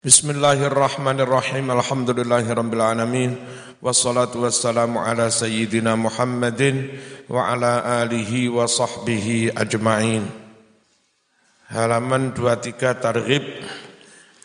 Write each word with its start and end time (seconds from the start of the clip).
Bismillahirrahmanirrahim. 0.00 1.76
Alhamdulillahirabbil 1.76 2.80
alamin. 2.80 3.36
Wassalatu 3.84 4.48
wassalamu 4.48 4.96
ala 4.96 5.28
sayyidina 5.28 5.92
Muhammadin 5.92 6.88
wa 7.28 7.52
ala 7.52 8.00
alihi 8.00 8.48
wa 8.48 8.64
sahbihi 8.64 9.52
ajma'in. 9.52 10.24
Halaman 11.68 12.32
23 12.32 12.96
Targhib 12.96 13.44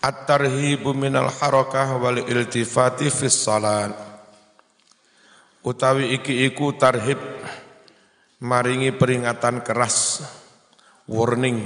At-tarhibu 0.03 0.91
minal 0.91 1.31
harakah 1.31 2.03
wal 2.03 2.19
iltifati 2.19 3.07
fis 3.07 3.39
salat. 3.39 3.95
Utawi 5.63 6.19
iki 6.19 6.51
iku 6.51 6.75
tarhib 6.75 7.23
maringi 8.43 8.91
peringatan 8.91 9.63
keras 9.63 10.19
warning 11.07 11.63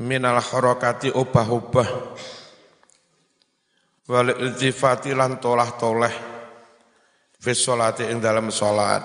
minal 0.00 0.40
harakati 0.40 1.12
obah-obah 1.12 1.88
wal 4.08 4.28
iltifati 4.32 5.12
lan 5.12 5.36
tolah-toleh. 5.36 6.14
Fi 7.42 7.52
sholati 7.58 8.06
ing 8.06 8.22
dalam 8.22 8.54
salat 8.54 9.02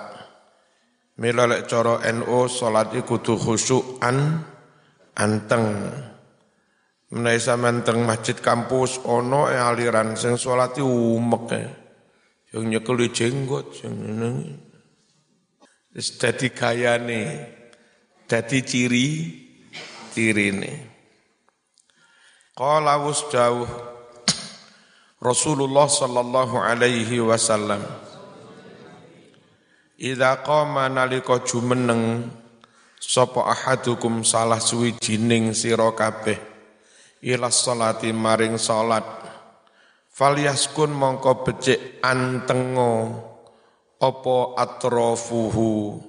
mila 1.17 1.49
lek 1.49 1.65
cara 1.65 2.05
NU 2.13 2.45
salat 2.45 2.93
iku 2.93 3.17
kudu 3.17 3.33
khusyukan 3.33 4.17
anteng. 5.17 5.65
Menawi 7.07 7.39
sampean 7.39 7.81
teng 7.87 8.03
masjid 8.03 8.35
kampus 8.37 8.99
ono 9.07 9.47
aliran 9.47 10.13
sing 10.19 10.35
salat 10.35 10.75
umek 10.77 11.49
yang 12.51 12.63
nyekeli 12.67 13.07
jenggot 13.15 13.75
sing 13.75 13.95
ngene 13.95 14.31
dadi 15.95 16.47
gayane 16.51 17.21
dadi 18.27 18.59
ciri 18.63 19.07
tirine. 20.17 20.73
Qala 22.57 22.97
jauh 23.29 23.69
Rasulullah 25.21 25.85
sallallahu 25.85 26.57
alaihi 26.57 27.21
wasallam. 27.21 27.85
Idza 30.01 30.41
qama 30.41 30.89
nalika 30.89 31.37
jumeneng 31.45 32.33
sapa 32.97 33.45
ahadukum 33.45 34.25
salah 34.25 34.57
suwijining 34.57 35.53
sira 35.53 35.93
kabeh 35.93 36.41
ila 37.21 37.53
salati 37.53 38.09
maring 38.09 38.57
salat. 38.57 39.05
Falyaskun 40.17 40.97
mongko 40.97 41.45
becik 41.45 42.01
antengo 42.01 43.21
apa 44.01 44.37
atrofuhu? 44.57 46.01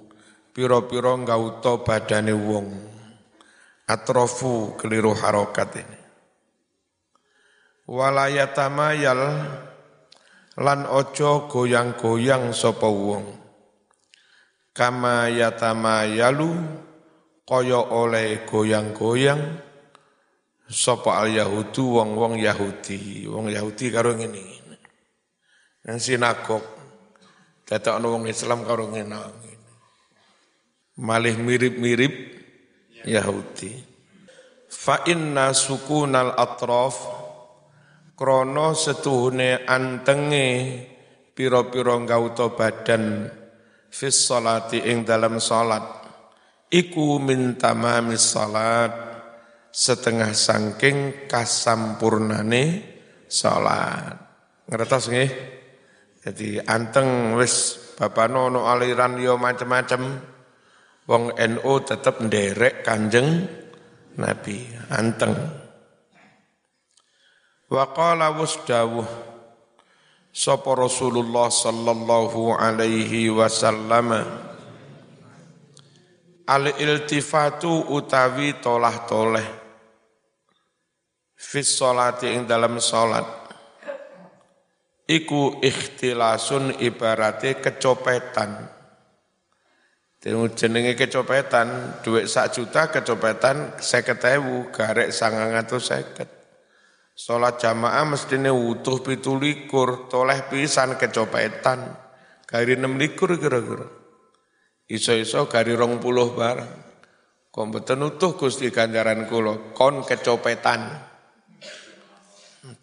Pira-pira 0.56 1.12
gauta 1.28 1.76
badane 1.84 2.32
wong 2.32 2.87
atrofu 3.88 4.76
keliru 4.76 5.16
harokat 5.16 5.80
ini. 5.80 5.98
Walayatamayal 7.88 9.22
lan 10.60 10.80
ojo 10.84 11.48
goyang-goyang 11.48 12.52
sapa 12.52 12.84
wong. 12.84 13.24
Kama 14.76 15.32
yatamayalu 15.32 16.52
oleh 17.48 18.44
goyang-goyang 18.44 19.40
sapa 20.68 21.24
al 21.24 21.32
Yahudu 21.32 21.96
wong-wong 21.96 22.36
Yahudi. 22.36 23.24
Wong 23.24 23.48
Yahudi 23.48 23.88
karo 23.88 24.12
ngene. 24.12 24.44
Nang 25.88 25.96
sinagog 25.96 26.60
ana 27.72 28.06
wong 28.06 28.28
Islam 28.28 28.68
karo 28.68 28.92
ngene. 28.92 29.16
Malih 31.00 31.40
mirip-mirip 31.40 32.37
Yahudi. 33.08 33.72
Fa 34.68 35.08
inna 35.08 35.56
sukunal 35.56 36.36
atraf 36.36 36.96
krono 38.12 38.76
setuhune 38.76 39.64
antenge 39.64 40.48
piro-piro 41.32 41.96
gauta 42.04 42.52
badan 42.52 43.24
fis 43.88 44.28
salati 44.28 44.84
ing 44.84 45.08
dalam 45.08 45.40
salat. 45.40 46.04
Iku 46.68 47.16
min 47.16 47.56
tamamis 47.56 48.36
salat 48.36 48.92
setengah 49.72 50.36
sangking 50.36 51.24
kasampurnane 51.24 52.84
salat. 53.24 54.20
Ngertos 54.68 55.08
nggih? 55.08 55.30
Jadi 56.28 56.60
anteng 56.60 57.40
wis 57.40 57.80
babano 57.96 58.52
ono 58.52 58.68
aliran 58.68 59.16
yo 59.16 59.40
macem-macem 59.40 60.02
Wong 61.08 61.32
NU 61.32 61.74
tetap 61.88 62.20
nderek 62.20 62.84
kanjeng 62.84 63.48
Nabi. 64.20 64.68
Anteng. 64.92 65.32
Wa 67.72 67.88
qala 67.96 68.28
wasdawuh. 68.36 69.08
Sapa 70.28 70.70
Rasulullah 70.76 71.48
sallallahu 71.48 72.52
alaihi 72.52 73.32
wasallam? 73.32 74.20
Al 76.48 76.64
iltifatu 76.76 77.88
utawi 77.88 78.60
tolah 78.60 78.96
toleh. 79.08 79.48
Fis 81.32 81.72
salati 81.72 82.36
ing 82.36 82.44
dalam 82.44 82.76
salat 82.76 83.24
iku 85.08 85.56
ikhtilasun 85.64 86.76
ibarate 86.84 87.56
kecopetan 87.64 88.77
jenenge 90.20 90.98
kecopetan, 90.98 92.00
duit 92.02 92.26
sak 92.26 92.50
juta 92.50 92.90
kecopetan 92.90 93.78
seket 93.78 94.18
ewu, 94.38 94.70
garek 94.74 95.14
sangang 95.14 95.54
atau 95.54 95.78
seket. 95.78 96.26
Sholat 97.18 97.58
jamaah 97.58 98.06
mestine 98.06 98.50
utuh 98.50 99.02
pitulikur, 99.02 100.06
toleh 100.06 100.46
pisan 100.46 100.94
kecopetan. 100.94 101.82
Gari 102.46 102.78
enam 102.78 102.94
likur 102.94 103.34
kira-kira. 103.34 103.86
Iso-iso 104.86 105.50
gari 105.50 105.74
rong 105.74 105.98
puluh 105.98 106.32
barang. 106.32 106.86
Kompeten 107.50 108.06
utuh 108.06 108.38
gusti 108.38 108.70
ganjaran 108.70 109.26
kulo, 109.26 109.74
kon 109.74 110.06
kecopetan. 110.06 111.10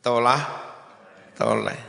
Tolah, 0.04 0.42
toleh. 1.40 1.82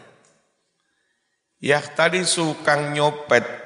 Yah 1.58 1.82
tadi 1.82 2.22
sukang 2.22 2.94
nyopet 2.94 3.65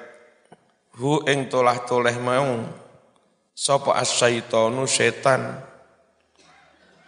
hu 1.00 1.24
ing 1.24 1.48
tolah 1.48 1.88
toleh 1.88 2.20
mau 2.20 2.60
sapa 3.56 3.96
asyaitonu 3.96 4.84
setan? 4.84 5.64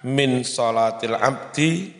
Min 0.08 0.42
salatil 0.42 1.14
abdi 1.14 1.92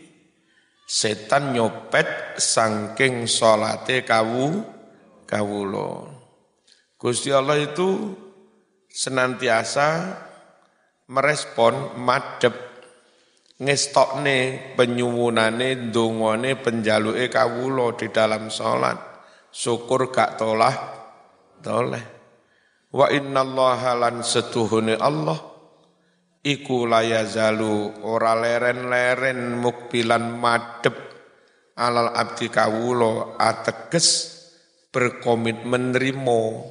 setan 0.83 1.55
nyopet 1.55 2.35
sangking 2.35 3.29
salate 3.29 4.03
kawu 4.03 4.59
kawulo 5.23 6.11
Gusti 6.99 7.31
Allah 7.31 7.63
itu 7.63 8.11
senantiasa 8.91 9.87
merespon 11.07 11.95
madep 11.99 12.55
ngestokne 13.63 14.71
penyuwunane 14.75 15.91
dongone 15.91 16.59
penjaluke 16.59 17.31
kawulo 17.31 17.95
di 17.95 18.07
dalam 18.11 18.47
salat. 18.47 18.95
Syukur 19.53 20.09
gak 20.15 20.39
tolah 20.39 20.92
Toleh. 21.63 22.05
Wa 22.93 23.07
innallaha 23.09 23.97
lan 23.97 24.21
setuhune 24.21 24.99
Allah 24.99 25.39
iku 26.43 26.83
layazalu 26.85 28.03
ora 28.03 28.35
leren-leren 28.35 29.57
mukbilan 29.57 30.35
madep 30.37 30.95
alal 31.79 32.11
abdi 32.13 32.51
kawulo 32.51 33.39
ateges 33.39 34.07
berkomitmen 34.93 35.95
nrimo 35.95 36.67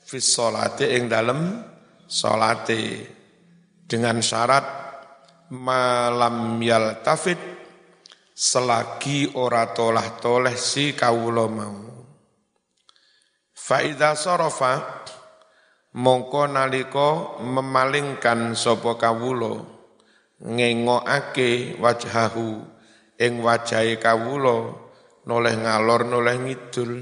fis 0.00 0.24
salate 0.24 0.96
ing 0.96 1.10
dalem 1.10 1.60
salate 2.08 3.04
dengan 3.84 4.22
syarat 4.24 4.64
malam 5.52 6.56
yaltafit 6.62 7.36
selagi 8.32 9.36
ora 9.36 9.74
tolah 9.76 10.16
toleh 10.22 10.56
si 10.56 10.96
kawulo 10.96 11.44
mau 11.50 11.99
Faida 13.70 14.18
sorofa 14.18 15.06
mongko 15.94 16.50
naliko 16.50 17.38
memalingkan 17.38 18.58
sapa 18.58 18.98
kawulo 18.98 19.62
ngengokake 20.42 21.78
wajahu 21.78 22.66
ing 23.14 23.38
wajahe 23.38 23.94
kawulo 24.02 24.90
noleh 25.22 25.54
ngalor 25.54 26.02
noleh 26.02 26.34
ngidul. 26.34 26.98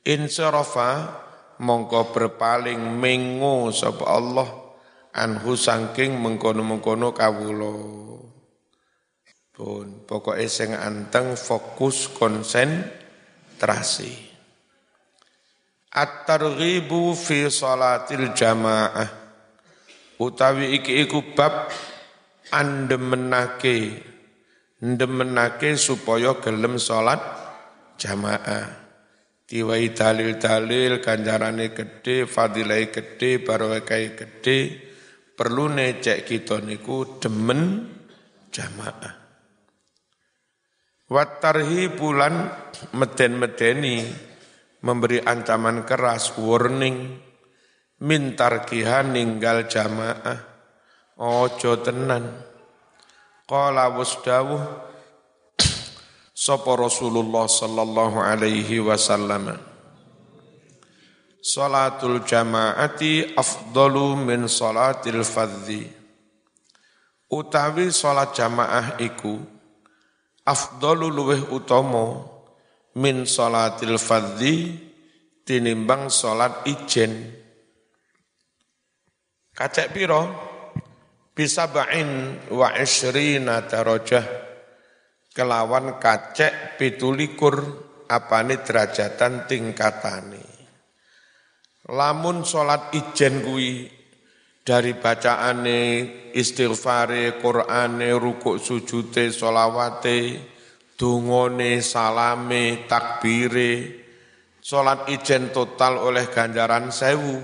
Insorofa 0.00 1.20
mongko 1.60 2.16
berpaling 2.16 2.80
mengo 2.80 3.68
sapa 3.68 4.08
Allah 4.08 4.48
anhu 5.12 5.52
sangking 5.52 6.16
mengkono-mengkono 6.16 7.12
kawulo 7.12 7.76
pun 9.52 10.08
pokoknya 10.08 10.48
sing 10.48 10.72
anteng 10.72 11.36
fokus 11.36 12.08
konsentrasi 12.16 14.29
At-targhibu 15.90 17.18
fi 17.18 17.50
salatil 17.50 18.30
jamaah. 18.30 19.10
Utawi 20.22 20.78
iki 20.78 21.02
iku 21.02 21.34
bab 21.34 21.66
andemenake. 22.54 24.06
Ndemenake 24.80 25.74
supaya 25.74 26.38
gelem 26.38 26.78
salat 26.78 27.18
jamaah. 27.98 28.80
Diwai 29.50 29.90
dalil-dalil 29.90 31.02
ganjarane 31.02 31.74
gede 31.74 32.22
fadilai 32.22 32.86
gede 32.94 33.42
barokah 33.42 34.14
gede 34.14 34.58
perlu 35.34 35.74
necek 35.74 36.22
kita 36.22 36.62
niku 36.62 37.18
demen 37.18 37.90
jamaah. 38.54 39.18
Watarhi 41.10 41.90
bulan 41.90 42.46
meden-medeni 42.94 44.29
memberi 44.80 45.20
ancaman 45.20 45.84
keras 45.84 46.36
warning 46.36 47.20
mintar 48.00 48.64
kihan 48.64 49.12
ninggal 49.12 49.68
jamaah. 49.68 50.48
Ojo 51.20 51.76
tenan. 51.84 52.48
Qala 53.44 53.92
wasdawuh 53.92 54.62
sapa 56.32 56.70
Rasulullah 56.80 57.44
sallallahu 57.44 58.16
alaihi 58.24 58.80
wasallam? 58.80 59.60
Salatul 61.40 62.24
jamaati 62.24 63.32
afdalu 63.32 64.12
min 64.28 64.44
salatil 64.44 65.24
fadhi 65.24 66.00
Utawi 67.30 67.94
salat 67.94 68.34
jamaah 68.34 68.98
iku 68.98 69.38
afdalu 70.42 71.06
luweh 71.14 71.42
utama 71.54 72.26
min 72.98 73.22
salatil 73.28 73.94
fadhi 74.00 74.74
tinimbang 75.46 76.10
salat 76.10 76.66
ijen. 76.66 77.12
Kacek 79.54 79.92
piro? 79.94 80.22
Bisa 81.30 81.70
ba'in 81.70 82.42
wa 82.50 82.74
isrina 82.74 83.62
darajah. 83.66 84.26
Kelawan 85.30 86.02
kacek 86.02 86.74
pitulikur 86.74 87.54
apane 88.10 88.58
derajatan 88.66 89.46
tingkatane. 89.46 90.42
Lamun 91.90 92.42
salat 92.42 92.90
ijen 92.94 93.46
kuwi 93.46 94.00
dari 94.60 94.94
bacaane 94.94 95.80
istighfare 96.36 97.40
Qur'ane 97.40 98.10
rukuk 98.14 98.60
sujute 98.60 99.32
solawate 99.32 100.18
dungone 101.00 101.80
salame 101.80 102.84
takbire 102.84 104.04
salat 104.60 105.08
ijen 105.08 105.48
total 105.48 105.96
oleh 105.96 106.28
ganjaran 106.28 106.92
sewu. 106.92 107.40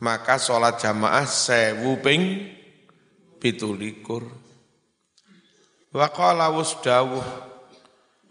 Maka 0.00 0.40
salat 0.40 0.80
jamaah 0.80 1.28
sewu 1.28 2.00
ping 2.00 2.48
pitulikur. 3.36 4.24
Wa 5.92 6.08
qala 6.08 6.48
wasdawuh 6.48 7.24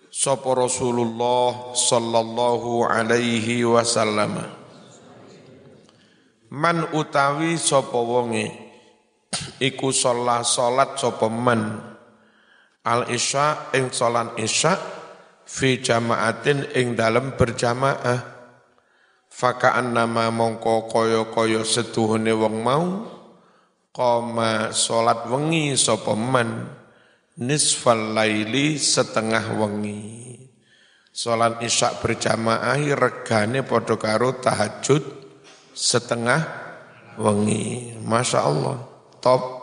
sapa 0.10 0.50
Rasulullah 0.58 1.78
sallallahu 1.78 2.90
alaihi 2.90 3.64
wasallam. 3.70 4.42
Man 6.54 6.90
utawi 6.94 7.58
sapa 7.58 7.98
wonge 7.98 8.50
iku 9.70 9.90
sholat 9.90 10.46
salat 10.46 11.02
sapa 11.02 11.26
man 11.26 11.93
al 12.84 13.08
isya 13.10 13.72
ing 13.76 13.90
salat 13.90 14.36
isya 14.40 14.76
fi 15.48 15.80
jamaatin 15.80 16.68
ing 16.76 16.96
dalem 17.00 17.36
berjamaah 17.36 18.22
fakaan 19.32 19.96
nama 19.96 20.30
mongko 20.30 20.92
kaya-kaya 20.92 21.64
setuhune 21.64 22.32
wong 22.36 22.56
mau 22.62 22.86
koma 23.96 24.70
salat 24.76 25.26
wengi 25.32 25.74
sapa 25.80 26.14
man 26.14 26.70
nisfal 27.40 28.14
laili 28.14 28.76
setengah 28.78 29.58
wengi 29.58 30.38
salat 31.10 31.64
isya 31.64 31.98
berjamaah 31.98 32.78
regane 32.94 33.66
padha 33.66 33.96
karo 33.98 34.38
tahajud 34.38 35.24
setengah 35.74 36.64
wengi. 37.18 37.98
Masya 38.06 38.40
Allah, 38.46 38.78
top. 39.20 39.63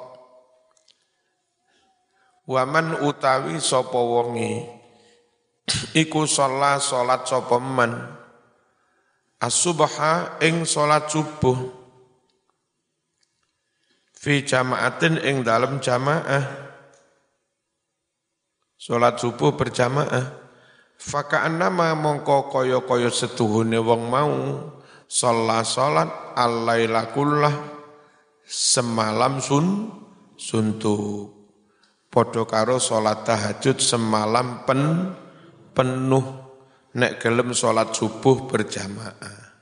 Waman 2.50 3.06
utawi 3.06 3.62
sopo 3.62 4.18
wengi, 4.18 4.66
iku 5.94 6.26
sholat 6.26 6.82
sholat 6.82 7.22
sopo 7.22 7.62
man, 7.62 7.94
as-subha 9.38 10.42
ing 10.42 10.66
sholat 10.66 11.06
subuh, 11.06 11.54
fi 14.18 14.42
jamaatin 14.42 15.22
ing 15.22 15.46
dalam 15.46 15.78
jamaah, 15.78 16.42
sholat 18.74 19.14
subuh 19.22 19.54
berjamaah, 19.54 20.34
faka'an 20.98 21.54
nama 21.54 21.94
mongko 21.94 22.50
koyo 22.50 22.82
koyo 22.82 23.14
setuhune 23.14 23.78
wong 23.78 24.10
mau, 24.10 24.34
sholat 25.06 25.62
sholat 25.62 26.34
alaila 26.34 27.14
kullah 27.14 27.54
semalam 28.42 29.38
sun 29.38 29.86
suntuk 30.34 31.39
podo 32.10 32.44
karo 32.44 32.82
sholat 32.82 33.22
tahajud 33.22 33.78
semalam 33.78 34.66
pen 34.66 35.14
penuh. 35.72 36.26
Nek 36.90 37.22
gelem 37.22 37.54
sholat 37.54 37.94
subuh 37.94 38.50
berjamaah. 38.50 39.54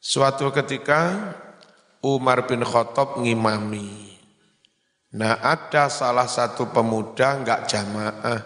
Suatu 0.00 0.48
ketika 0.48 1.36
Umar 2.00 2.48
bin 2.48 2.64
Khattab 2.64 3.20
ngimami. 3.20 4.16
Nah 5.12 5.36
ada 5.44 5.92
salah 5.92 6.24
satu 6.24 6.72
pemuda 6.72 7.36
enggak 7.36 7.68
jamaah. 7.68 8.40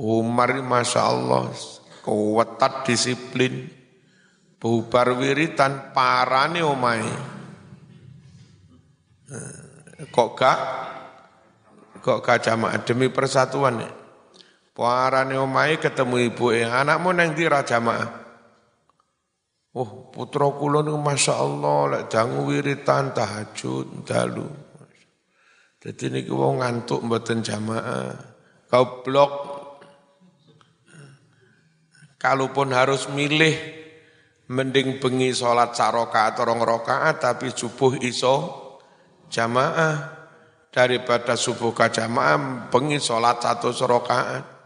Umar 0.00 0.56
masya 0.64 1.04
Allah 1.04 1.52
kuatat 2.00 2.88
disiplin. 2.88 3.68
Bubar 4.56 5.12
wiritan 5.20 5.92
parane 5.92 6.64
omai 6.64 7.04
eh, 9.28 10.08
kok 10.08 10.32
gak 10.32 10.58
kok 12.06 12.22
jamaah 12.22 12.78
demi 12.86 13.10
persatuan 13.10 13.82
ya 13.82 13.90
parane 14.70 15.34
omai 15.34 15.82
ketemu 15.82 16.30
ibu 16.30 16.54
eh 16.54 16.62
anakmu 16.62 17.10
neng 17.10 17.34
dira 17.34 17.66
jamaah 17.66 18.26
Oh, 19.76 20.08
putra 20.08 20.48
kula 20.56 20.80
niku 20.80 20.96
masyaallah 20.96 21.80
lek 21.92 22.04
dangu 22.08 22.48
wiritan 22.48 23.12
tahajud 23.12 24.08
dalu. 24.08 24.48
Dadi 25.76 26.08
niki 26.08 26.32
wong 26.32 26.64
ngantuk 26.64 27.04
mboten 27.04 27.44
jamaah. 27.44 28.16
Kau 28.72 29.04
blok 29.04 29.32
kalaupun 32.16 32.72
harus 32.72 33.12
milih 33.12 33.52
mending 34.48 34.96
bengi 34.96 35.36
sholat 35.36 35.76
sarokaat 35.76 36.40
atau 36.40 36.56
rokaat 36.56 37.20
tapi 37.20 37.52
subuh 37.52 38.00
iso 38.00 38.36
jamaah 39.28 40.25
daripada 40.76 41.32
subuh 41.40 41.72
ke 41.72 41.88
jamaah 41.88 42.68
bengi 42.68 43.00
sholat 43.00 43.40
satu 43.40 43.72
serokaat 43.72 44.56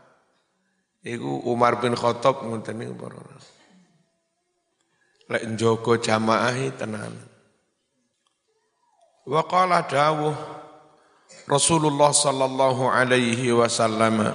Iku 1.01 1.49
Umar 1.49 1.81
bin 1.81 1.97
Khattab 1.97 2.45
ngoten 2.45 2.77
niku 2.77 2.93
para. 2.93 3.17
Lek 5.33 5.43
njogo 5.57 5.97
jamaahi 5.97 6.77
tenan. 6.77 7.17
Wa 9.25 9.41
qala 9.49 9.89
dawuh 9.89 10.37
Rasulullah 11.49 12.13
sallallahu 12.13 12.91
alaihi 12.91 13.55
wasallam 13.55 14.29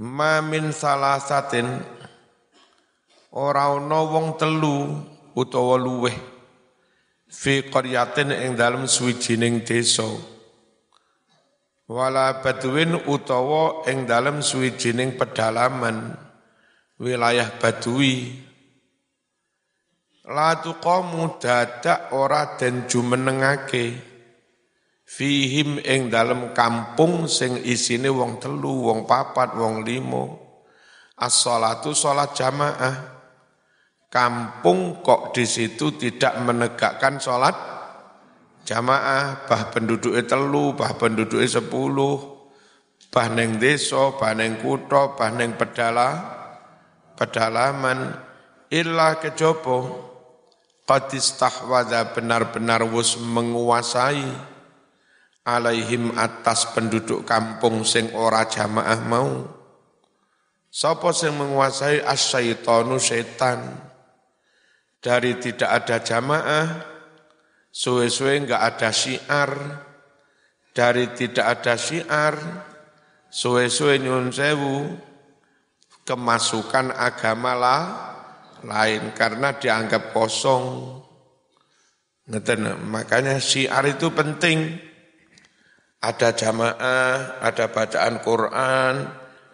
Ma 0.00 0.40
min 0.40 0.72
salasatin 0.72 1.82
ora 3.34 3.74
ana 3.74 4.00
wong 4.00 4.38
telu 4.40 5.02
utawa 5.36 5.76
luweh 5.76 6.33
fi 7.34 7.66
qaryatin 7.66 8.30
ing 8.30 8.54
dalem 8.54 8.86
suwijining 8.86 9.66
desa. 9.66 10.06
Wala 11.90 12.38
badwin 12.40 12.94
utawa 13.10 13.82
ing 13.90 14.06
dalem 14.06 14.38
suwijining 14.40 15.18
pedalaman. 15.18 16.14
Wilayah 17.02 17.58
badui. 17.58 18.38
La 20.30 20.56
tuqamu 20.62 21.36
dadak 21.42 22.14
ora 22.14 22.54
den 22.54 22.86
jumenengake. 22.86 24.14
Fihim 25.04 25.82
ing 25.84 26.08
dalem 26.08 26.56
kampung 26.56 27.28
sing 27.28 27.60
isine 27.60 28.08
wong 28.08 28.40
telu 28.40 28.88
wong 28.88 29.04
papat 29.04 29.52
wong 29.52 29.84
limo 29.84 30.44
as-salatu 31.14 31.94
salat 31.94 32.34
jamaah 32.34 33.13
kampung 34.14 35.02
kok 35.02 35.34
di 35.34 35.42
situ 35.42 35.98
tidak 35.98 36.38
menegakkan 36.46 37.18
sholat? 37.18 37.74
Jamaah, 38.62 39.50
bah 39.50 39.74
penduduknya 39.74 40.22
telu, 40.22 40.72
bah 40.78 40.94
penduduknya 40.94 41.50
sepuluh, 41.50 42.46
bah 43.10 43.26
neng 43.26 43.58
deso, 43.58 44.14
bah 44.14 44.30
neng 44.38 44.62
kuto, 44.62 45.18
bah 45.18 45.34
neng 45.34 45.58
pedala, 45.58 46.14
pedalaman, 47.18 48.14
illa 48.70 49.18
kejopo, 49.18 49.78
qad 50.86 51.10
istahwadha 51.10 52.14
benar-benar 52.14 52.86
wus 52.88 53.18
menguasai, 53.18 54.24
alaihim 55.42 56.14
atas 56.14 56.70
penduduk 56.70 57.26
kampung 57.26 57.82
sing 57.82 58.14
ora 58.14 58.46
jamaah 58.46 59.00
mau. 59.04 59.44
Sapa 60.70 61.12
sing 61.12 61.36
menguasai? 61.36 62.00
Asyaitonu 62.00 62.96
setan 62.96 63.92
dari 65.04 65.36
tidak 65.36 65.84
ada 65.84 66.00
jamaah 66.00 66.66
suwe-suwe 67.68 68.40
enggak 68.40 68.62
ada 68.64 68.88
syiar. 68.88 69.52
Dari 70.74 71.12
tidak 71.12 71.60
ada 71.60 71.76
syiar 71.76 72.34
suwe-suwe 73.28 74.00
nyun 74.00 74.32
sewu 74.32 74.90
kemasukan 76.08 76.90
agama 76.90 77.52
lah 77.54 77.82
lain 78.64 79.12
karena 79.12 79.54
dianggap 79.60 80.16
kosong. 80.16 80.98
Ngeten, 82.24 82.88
makanya 82.88 83.36
syiar 83.36 83.84
itu 83.84 84.08
penting. 84.08 84.80
Ada 86.00 86.32
jamaah, 86.36 87.40
ada 87.44 87.68
bacaan 87.72 88.20
Quran, 88.20 88.94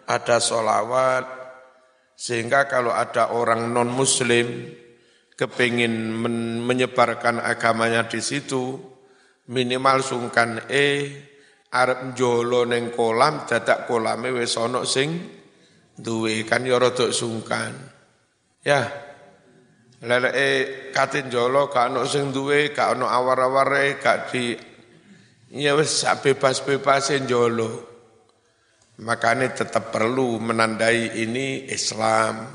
ada 0.03 0.37
solawat, 0.39 1.23
sehingga 2.15 2.67
kalau 2.67 2.91
ada 2.91 3.31
orang 3.31 3.71
non 3.71 3.87
Muslim 3.87 4.67
kepingin 5.41 6.13
men 6.13 6.61
menyebarkan 6.61 7.41
agamanya 7.41 8.05
di 8.05 8.21
situ, 8.21 8.77
minimal 9.49 10.05
sungkan 10.05 10.69
eh 10.69 11.09
arep 11.73 12.13
jolo 12.13 12.61
neng 12.69 12.93
kolam 12.93 13.49
dadak 13.49 13.89
kolame 13.89 14.29
wis 14.29 14.53
ana 14.61 14.85
sing 14.85 15.17
duwe 15.97 16.45
kan 16.45 16.61
ya 16.61 16.77
rada 16.77 17.09
sungkan. 17.09 17.73
Ya. 18.61 19.09
Leleke 20.01 20.49
katin 20.93 21.29
jolo 21.29 21.69
gak 21.69 21.93
ono 21.93 22.09
sing 22.09 22.33
duwe, 22.33 22.73
gak 22.73 22.97
ono 22.97 23.05
awar-aware, 23.05 24.01
gak 24.01 24.33
di 24.33 24.57
Ya 25.51 25.77
wis 25.77 26.01
bebas-bebasin 26.01 27.29
jolo. 27.29 27.85
Makanya 29.01 29.51
tetap 29.51 29.91
perlu 29.93 30.41
menandai 30.41 31.21
ini 31.21 31.67
Islam. 31.69 32.49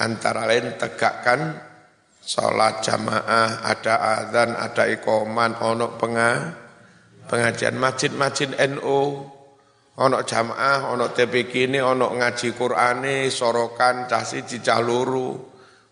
Antara 0.00 0.48
lain 0.48 0.74
tegakkan 0.80 1.71
sholat 2.22 2.86
jamaah, 2.86 3.66
ada 3.66 3.94
adzan, 4.22 4.54
ada 4.54 4.86
ikoman, 4.86 5.58
ono 5.58 5.98
pengah, 5.98 6.54
pengajian 7.26 7.74
masjid-masjid 7.76 8.54
NU, 8.70 9.26
ono 9.98 10.18
jamaah, 10.22 10.94
ono 10.94 11.10
TPK 11.10 11.66
ini, 11.66 11.82
ono 11.82 12.14
ngaji 12.14 12.48
Qur'ane, 12.54 13.26
sorokan, 13.26 14.06
cah 14.06 14.22
siji, 14.22 14.62
cah 14.62 14.78
luru, 14.78 15.34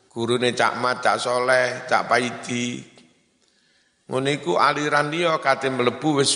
gurune 0.07 0.55
cak 0.55 0.79
mat, 0.79 1.03
cak 1.03 1.19
soleh, 1.19 1.85
cak 1.91 2.07
paidi, 2.07 2.91
Nguniku 4.11 4.59
aliran 4.59 5.07
dia 5.15 5.39
kate 5.39 5.71
melebu 5.71 6.19
wis. 6.19 6.35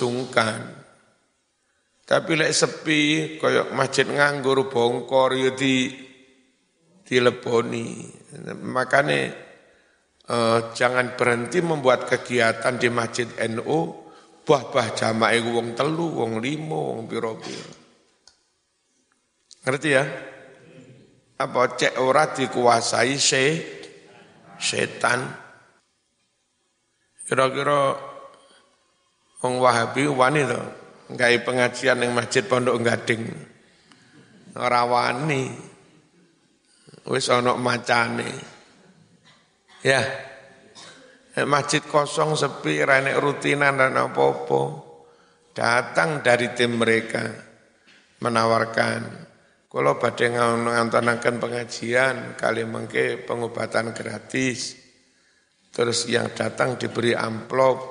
Tapi 2.06 2.32
lek 2.38 2.54
sepi 2.54 3.00
koyok 3.42 3.74
masjid 3.74 4.06
nganggur 4.06 4.70
bongkor 4.70 5.34
ya 5.34 5.50
di 5.58 5.90
dileboni. 7.02 8.06
Makanya 8.62 9.43
eh, 10.28 10.60
jangan 10.72 11.16
berhenti 11.16 11.58
membuat 11.60 12.08
kegiatan 12.08 12.76
di 12.76 12.88
masjid 12.92 13.28
NU 13.50 14.04
bah-bah 14.44 14.92
jamaah 14.92 15.40
wong 15.40 15.72
telu, 15.72 16.20
wong 16.20 16.44
limo, 16.44 16.96
wong 16.96 17.08
piro-piro. 17.08 17.72
Ngerti 19.64 19.88
ya? 19.88 20.04
Apa 21.40 21.74
cek 21.74 21.98
ora 21.98 22.30
dikuasai 22.30 23.16
se 23.16 23.44
setan 24.60 25.44
Kira-kira 27.24 27.96
wong 29.40 29.54
Wahabi 29.56 30.04
wani 30.12 30.44
to 30.44 30.60
gawe 31.16 31.36
pengajian 31.40 32.00
ning 32.00 32.12
Masjid 32.12 32.44
Pondok 32.44 32.84
Gading. 32.84 33.24
Ora 34.60 34.84
wani. 34.84 35.48
Wis 37.08 37.32
ana 37.32 37.56
macane. 37.56 38.53
Ya. 39.84 40.00
Masjid 41.44 41.82
kosong 41.84 42.38
sepi, 42.38 42.80
rene 42.80 43.12
rutinan 43.20 43.76
dan 43.76 43.94
apa-apa. 44.00 44.80
Datang 45.52 46.24
dari 46.24 46.50
tim 46.56 46.80
mereka 46.80 47.22
menawarkan 48.18 49.02
kalau 49.68 49.98
badhe 49.98 50.30
ngantonaken 50.32 51.36
pengajian 51.38 52.38
kali 52.38 52.62
mengke 52.66 53.22
pengobatan 53.26 53.94
gratis 53.94 54.84
Terus 55.74 56.06
yang 56.06 56.30
datang 56.30 56.78
diberi 56.78 57.18
amplop. 57.18 57.82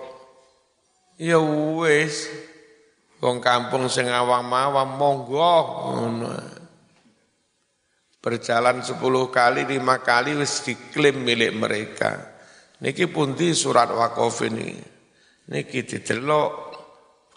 Ya 1.20 1.36
wis. 1.84 2.32
Wong 3.20 3.44
kampung 3.44 3.92
sing 3.92 4.08
awam-awam 4.08 4.96
monggo 4.96 5.56
Berjalan 8.24 8.80
sepuluh 8.80 9.28
kali, 9.28 9.68
lima 9.68 10.00
kali 10.00 10.32
wis 10.40 10.64
diklaim 10.64 11.28
milik 11.28 11.52
mereka. 11.52 12.40
Niki 12.80 13.12
punti 13.12 13.52
surat 13.52 13.92
wakaf 13.92 14.48
ini. 14.48 14.80
Niki 15.52 15.84
didelok 15.84 16.52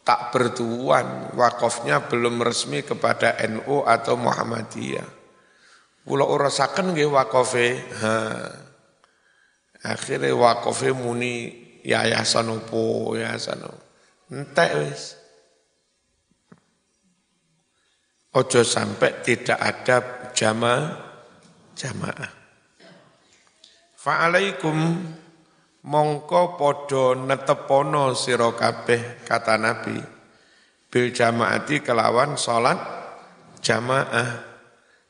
tak 0.06 0.30
bertuan 0.30 1.34
wakafnya 1.34 2.06
belum 2.06 2.38
resmi 2.38 2.86
kepada 2.86 3.34
NU 3.50 3.82
atau 3.82 4.14
Muhammadiyah. 4.14 5.10
Kula 6.06 6.22
urasaken 6.22 6.94
nggih 6.94 7.10
wakafe. 7.10 7.82
Ha. 7.98 8.14
Akhirnya 9.90 10.30
wakofe 10.38 10.94
muni 10.94 11.50
yayasan 11.82 12.62
opo, 12.62 13.18
yayasan. 13.18 13.66
Entek 14.30 14.70
wis. 14.86 15.18
Ojo 18.36 18.60
sampai 18.60 19.24
tidak 19.24 19.56
ada 19.56 19.96
jamaah 20.36 20.92
jamaah. 21.72 22.32
Fa'alaikum 23.96 24.76
mongko 25.88 26.42
podo 26.60 27.16
netepono 27.16 28.12
sira 28.12 28.52
kabeh 28.52 29.24
kata 29.24 29.56
Nabi 29.56 29.96
bil 30.92 31.16
jamaati 31.16 31.80
kelawan 31.80 32.36
salat 32.36 32.76
jamaah. 33.64 34.56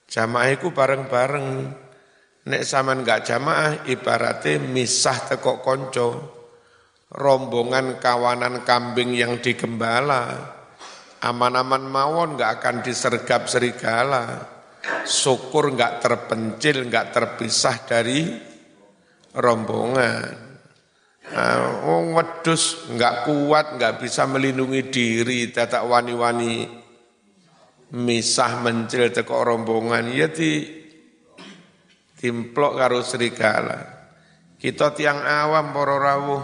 Jamaah 0.07 0.49
iku 0.55 0.71
bareng-bareng 0.71 1.47
Nek 2.47 2.63
zaman 2.63 3.03
gak 3.03 3.27
jamaah 3.27 3.91
ibaratnya 3.91 4.63
misah 4.63 5.19
tekok 5.19 5.67
konco. 5.67 6.09
Rombongan 7.11 7.99
kawanan 7.99 8.63
kambing 8.63 9.19
yang 9.19 9.43
digembala. 9.43 10.55
Aman-aman 11.25 11.85
mawon 11.89 12.37
gak 12.37 12.61
akan 12.61 12.85
disergap 12.85 13.49
serigala. 13.49 14.53
Syukur 15.07 15.73
gak 15.73 16.05
terpencil, 16.05 16.87
gak 16.91 17.15
terpisah 17.15 17.77
dari 17.89 18.27
rombongan. 19.37 20.47
Nah, 21.27 21.83
wong 21.83 22.15
wedus 22.15 22.87
nggak 22.87 23.27
kuat, 23.27 23.67
nggak 23.75 23.99
bisa 23.99 24.31
melindungi 24.31 24.87
diri, 24.87 25.51
tatak 25.51 25.83
wani-wani 25.83 26.71
misah 27.99 28.63
mencil 28.63 29.11
teko 29.11 29.43
rombongan, 29.43 30.07
ya 30.15 30.31
di 30.31 30.63
timplok 32.15 32.79
karo 32.79 33.03
serigala. 33.03 33.79
Kita 34.57 34.95
tiang 34.95 35.21
awam 35.21 35.75
para 35.75 35.97
rawuh 35.99 36.43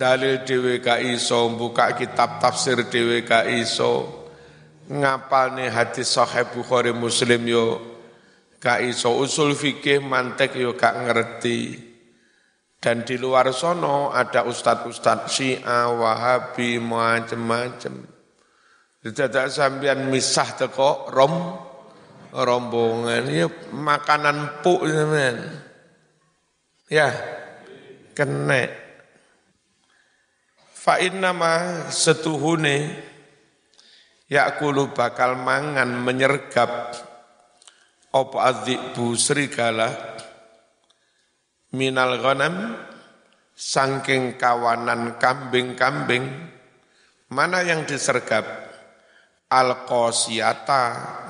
dalil 0.00 0.40
dhewe 0.48 0.80
ka 0.80 0.96
iso, 0.96 1.52
buka 1.52 1.92
kitab 1.92 2.40
tafsir 2.40 2.88
dhewe 2.88 3.20
ka 3.20 3.44
iso. 3.44 4.24
Ngapalne 4.88 5.68
hadis 5.68 6.16
sahih 6.16 6.48
Bukhari 6.48 6.96
Muslim 6.96 7.44
yo 7.44 7.66
ka 8.56 8.80
iso, 8.80 9.12
usul 9.20 9.52
fikih 9.52 10.00
mantek 10.00 10.56
yo 10.56 10.72
gak 10.72 10.96
ngerti. 11.04 11.76
Dan 12.80 13.04
di 13.04 13.20
luar 13.20 13.52
sono 13.52 14.08
ada 14.08 14.48
ustad-ustad 14.48 15.28
Syiah, 15.28 15.92
Wahabi, 15.92 16.80
macam-macam. 16.80 18.08
Tidak 19.04 19.52
sambian 19.52 20.08
misah 20.08 20.48
teko 20.56 21.12
rom, 21.12 21.36
rombongan 22.30 23.26
ya 23.26 23.46
makanan 23.74 24.62
puk 24.62 24.86
teman 24.86 25.36
ya 26.86 27.10
kene 28.14 28.89
fa 30.80 30.96
nama 31.12 31.84
setuhune 31.92 32.96
yakulu 34.32 34.96
bakal 34.96 35.36
mangan 35.36 35.92
menyergap 35.92 36.96
apa 38.08 38.36
adzibu 38.48 39.12
serigala 39.12 39.92
minal 41.76 42.16
ghanam 42.16 42.80
sangking 43.60 44.40
kawanan 44.40 45.20
kambing-kambing. 45.20 46.24
Mana 47.30 47.60
yang 47.62 47.84
disergap? 47.84 48.72
Al 49.50 49.84
qasiyata 49.84 50.82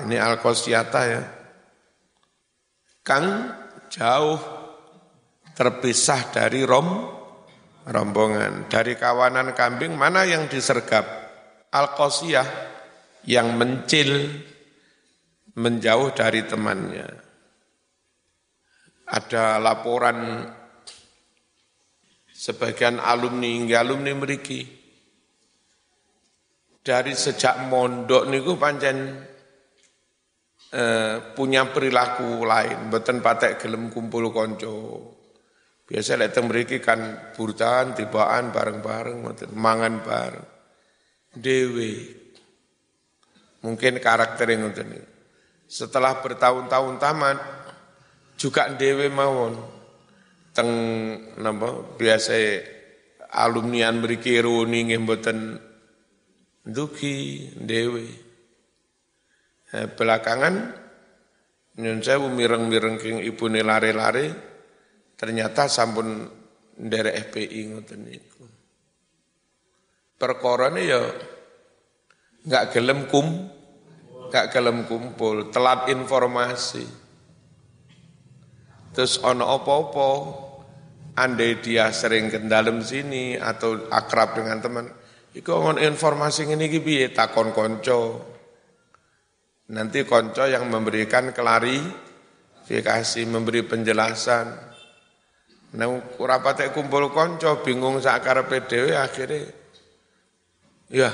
ini 0.07 0.15
al 0.15 0.39
qasiyata 0.39 1.01
ya. 1.05 1.21
Kang 3.03 3.25
jauh 3.91 4.39
terpisah 5.53 6.31
dari 6.31 6.63
rom 6.63 7.20
rombongan 7.89 8.69
dari 8.69 8.93
kawanan 8.93 9.57
kambing 9.57 9.97
mana 9.97 10.27
yang 10.27 10.45
disergap 10.45 11.05
al-qasiyah 11.73 12.45
yang 13.25 13.57
mencil 13.57 14.29
menjauh 15.57 16.13
dari 16.13 16.45
temannya. 16.45 17.09
Ada 19.11 19.59
laporan 19.59 20.47
sebagian 22.31 22.97
alumni 22.97 23.49
hingga 23.51 23.83
alumni 23.83 24.15
meriki 24.15 24.63
dari 26.81 27.13
sejak 27.13 27.69
mondok 27.69 28.25
niku 28.25 28.57
pancen 28.57 28.97
eh, 30.73 31.15
punya 31.37 31.69
perilaku 31.69 32.41
lain, 32.41 32.89
mboten 32.89 33.21
patek 33.21 33.61
gelem 33.61 33.93
kumpul 33.93 34.33
konco. 34.33 34.75
Biasa 35.91 36.15
lek 36.15 36.31
teng 36.31 36.47
mriki 36.47 36.79
kan 36.79 37.35
burtan 37.35 37.91
tibaan 37.91 38.55
bareng-bareng 38.55 39.27
mangan 39.51 39.99
bareng. 39.99 40.47
Dewi. 41.35 42.07
Mungkin 43.59 43.99
karakter 43.99 44.55
ngoten 44.55 45.03
Setelah 45.67 46.23
bertahun-tahun 46.23 46.95
tamat 46.95 47.37
juga 48.39 48.71
dewe 48.71 49.11
mawon. 49.11 49.59
Teng 50.55 50.71
napa 51.43 51.83
biasa 51.99 52.39
alumnian 53.35 53.99
mriki 53.99 54.39
runi 54.39 54.87
nggih 54.87 55.03
mboten 55.03 55.59
duki 56.63 57.51
dewe. 57.59 58.07
Eh, 59.75 59.87
belakangan 59.91 60.55
nyun 61.83 61.99
sewu 61.99 62.31
mireng-mireng 62.31 62.95
king 62.95 63.19
ibu 63.23 63.51
lari-lari 63.51 64.50
ternyata 65.21 65.69
sampun 65.69 66.25
dari 66.73 67.13
FPI 67.13 67.59
ngoten 67.69 68.01
niku. 68.09 68.41
Perkara 70.17 70.73
ya 70.81 70.97
nggak 72.41 72.73
gelem 72.73 73.05
kum, 73.05 73.45
nggak 74.33 74.49
gelem 74.49 74.89
kumpul, 74.89 75.53
telat 75.53 75.93
informasi. 75.93 76.85
Terus 78.97 79.21
ono 79.21 79.45
opo-opo, 79.61 80.09
andai 81.13 81.61
dia 81.61 81.93
sering 81.93 82.33
ke 82.33 82.41
dalam 82.49 82.81
sini 82.81 83.37
atau 83.37 83.93
akrab 83.93 84.41
dengan 84.41 84.57
teman, 84.57 84.89
iku 85.37 85.53
ngon 85.53 85.77
informasi 85.77 86.49
ini 86.49 86.65
piye 86.81 87.13
takon 87.13 87.53
konco. 87.53 88.25
Nanti 89.71 90.03
konco 90.03 90.43
yang 90.49 90.67
memberikan 90.67 91.31
klarifikasi, 91.31 93.21
memberi 93.29 93.63
penjelasan. 93.63 94.70
Nah, 95.71 95.87
rapatnya 96.19 96.75
kumpul 96.75 97.07
konco, 97.15 97.63
bingung 97.63 98.03
sakar 98.03 98.43
PDW 98.43 98.91
akhirnya, 98.91 99.47
ya, 100.91 101.11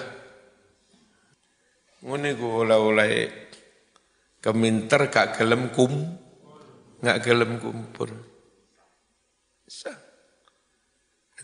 ngene 2.02 2.34
ku 2.34 2.66
oleh-oleh 2.66 3.30
keminter 4.42 5.14
gak 5.14 5.38
gelem 5.38 5.70
kum, 5.70 5.94
gak 7.06 7.22
gelem 7.22 7.62
kumpul. 7.62 8.10
Bisa. 9.62 9.94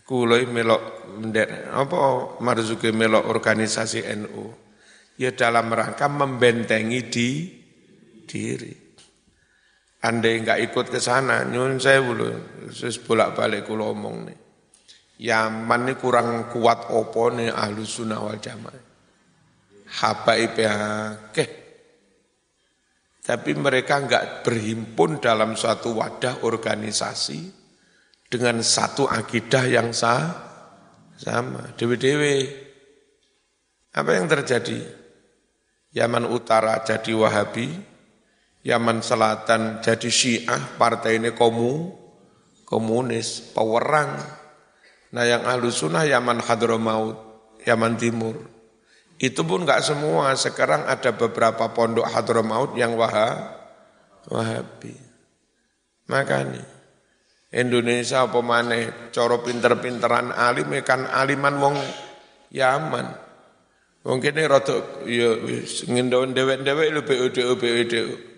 Kulo 0.04 0.36
melok 0.36 1.16
mendek 1.16 1.72
apa 1.72 2.36
marzuki 2.44 2.92
melok 2.92 3.24
organisasi 3.24 4.04
NU 4.20 4.52
ya 5.16 5.32
dalam 5.32 5.72
rangka 5.72 6.12
membentengi 6.12 7.00
di 7.08 7.28
diri. 8.28 8.83
Andai 10.04 10.44
nggak 10.44 10.60
ikut 10.68 10.86
ke 10.92 11.00
sana, 11.00 11.48
nyun 11.48 11.80
saya 11.80 12.04
bulu, 12.04 12.28
sus 12.68 13.00
bolak 13.00 13.32
balik 13.32 13.64
kulo 13.64 13.96
omong 13.96 14.16
nih. 14.28 14.38
Yaman 15.24 15.88
ini 15.88 15.94
kurang 15.96 16.52
kuat 16.52 16.92
opo 16.92 17.32
nih 17.32 17.48
ahlu 17.48 17.86
sunnah 17.88 18.20
wal 18.20 18.36
jamaah. 18.36 18.84
Habaib 20.04 20.58
ke. 21.32 21.46
Tapi 23.24 23.50
mereka 23.56 24.04
nggak 24.04 24.44
berhimpun 24.44 25.24
dalam 25.24 25.56
suatu 25.56 25.96
wadah 25.96 26.44
organisasi 26.44 27.40
dengan 28.28 28.60
satu 28.60 29.08
akidah 29.08 29.64
yang 29.64 29.96
sah, 29.96 30.28
sama. 31.16 31.72
Dewi-dewi. 31.78 32.36
Apa 33.96 34.10
yang 34.20 34.28
terjadi? 34.28 34.82
Yaman 35.94 36.26
Utara 36.26 36.82
jadi 36.82 37.14
Wahabi, 37.14 37.93
Yaman 38.64 39.04
Selatan 39.04 39.84
jadi 39.84 40.08
Syiah, 40.08 40.60
partai 40.80 41.20
ini 41.20 41.36
komu, 41.36 41.92
komunis, 42.64 43.52
pewerang. 43.52 44.16
Nah 45.12 45.24
yang 45.28 45.44
ahlu 45.44 45.68
sunnah 45.68 46.08
Yaman 46.08 46.40
Hadramaut, 46.40 47.20
Yaman 47.68 48.00
Timur. 48.00 48.40
Itu 49.20 49.44
pun 49.44 49.68
nggak 49.68 49.84
semua, 49.84 50.32
sekarang 50.34 50.88
ada 50.88 51.12
beberapa 51.12 51.70
pondok 51.76 52.08
Hadramaut 52.08 52.72
yang 52.74 52.96
wahab, 52.96 53.52
Wahabi. 54.32 54.96
Makanya 56.08 56.64
Indonesia 57.54 58.26
apa 58.26 58.40
coro 59.14 59.44
pinter-pinteran 59.44 60.32
alim 60.34 60.72
kan 60.80 61.04
aliman 61.06 61.54
wong 61.60 61.76
Yaman. 62.50 63.06
Wong 64.04 64.18
kene 64.20 64.44
rada 64.48 65.04
ya 65.04 65.36
ngendon 65.88 66.32
dewek-dewek 66.32 66.88
BUDU. 67.04 68.33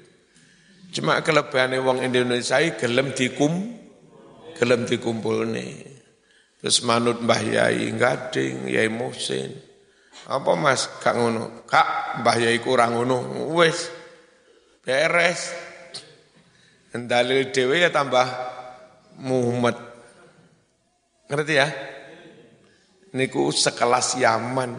Cuma 0.94 1.20
kelebihane 1.24 1.82
wong 1.82 2.04
Indonesia 2.04 2.60
gelem 2.78 3.12
dikum 3.16 3.76
gelem 4.56 4.88
dikumpulne. 4.88 5.66
Terus 6.56 6.80
manut 6.88 7.20
Mbah 7.20 7.42
Yai 7.44 7.92
Gading, 7.92 8.72
Yai 8.72 8.88
Muhsin. 8.88 9.52
Apa 10.26 10.56
Mas 10.56 10.88
gak 11.04 11.14
ngono? 11.14 11.62
Kak, 11.68 12.24
Mbah 12.24 12.36
Yai 12.40 12.58
kurang 12.64 12.96
ngono. 12.96 13.52
Wis 13.52 13.92
beres. 14.80 15.52
Dalil 16.96 17.52
dhewe 17.52 17.84
ya 17.84 17.92
tambah 17.92 18.24
Muhammad. 19.20 19.76
Ngerti 21.28 21.52
ya? 21.52 21.68
Niku 23.12 23.52
sekelas 23.52 24.16
Yaman. 24.16 24.72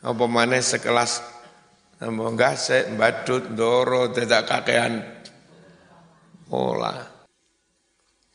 Apa 0.00 0.24
mana 0.24 0.56
sekelas 0.56 1.20
Namo 2.00 2.32
gasek, 2.32 2.96
badut, 2.96 3.52
doro, 3.52 4.08
tidak 4.08 4.48
kakean. 4.48 5.04
Olah. 6.48 6.96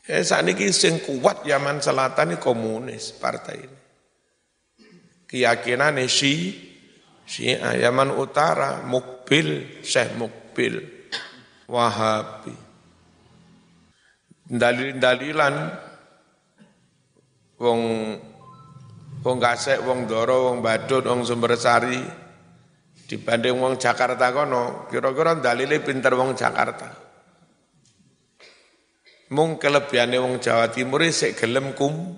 Ya 0.05 0.21
saat 0.21 0.45
ini 0.45 0.69
sing 0.69 1.01
kuat 1.01 1.41
Yaman 1.49 1.81
Selatan 1.81 2.37
ini 2.37 2.37
komunis 2.37 3.17
partai 3.17 3.57
ini. 3.57 3.79
Keyakinan 5.25 5.97
si 6.05 6.53
si 7.25 7.49
Yaman 7.57 8.13
Utara, 8.13 8.85
Mukbil, 8.85 9.81
Syekh 9.81 10.13
Mukbil, 10.13 10.85
Wahabi. 11.65 12.53
Dalil-dalilan 14.45 15.55
wong 17.57 17.81
wong 19.25 19.37
Kasek, 19.41 19.81
wong 19.81 20.05
Doro, 20.05 20.53
wong 20.53 20.61
Badut, 20.61 21.09
wong 21.09 21.25
Sumbersari 21.25 22.24
dibanding 23.05 23.57
wong 23.61 23.77
Jakarta 23.77 24.33
kono, 24.33 24.89
kira-kira 24.89 25.37
dalile 25.37 25.77
pinter 25.81 26.13
wong 26.17 26.33
Jakarta. 26.33 26.89
Mung 29.33 29.57
kelebihane 29.57 30.21
wong 30.21 30.37
Jawa 30.37 30.69
Timur 30.69 31.01
sik 31.09 31.37
gelem 31.37 31.73
kum 31.73 32.17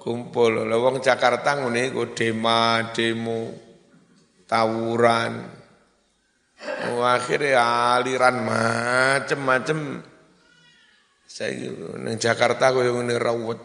kumpul. 0.00 0.62
Lah 0.62 0.78
wong 0.78 1.02
Jakarta 1.02 1.58
ngene 1.58 1.90
iku 1.90 2.14
dema, 2.14 2.90
demo, 2.94 3.50
tawuran. 4.46 5.58
Oh, 6.90 7.02
akhirnya 7.02 7.96
aliran 7.98 8.44
macem-macem. 8.44 10.06
Saya 11.30 11.72
neng 11.98 12.18
Jakarta 12.18 12.74
kaya 12.74 12.90
ngene 12.90 13.14
rawat. 13.16 13.60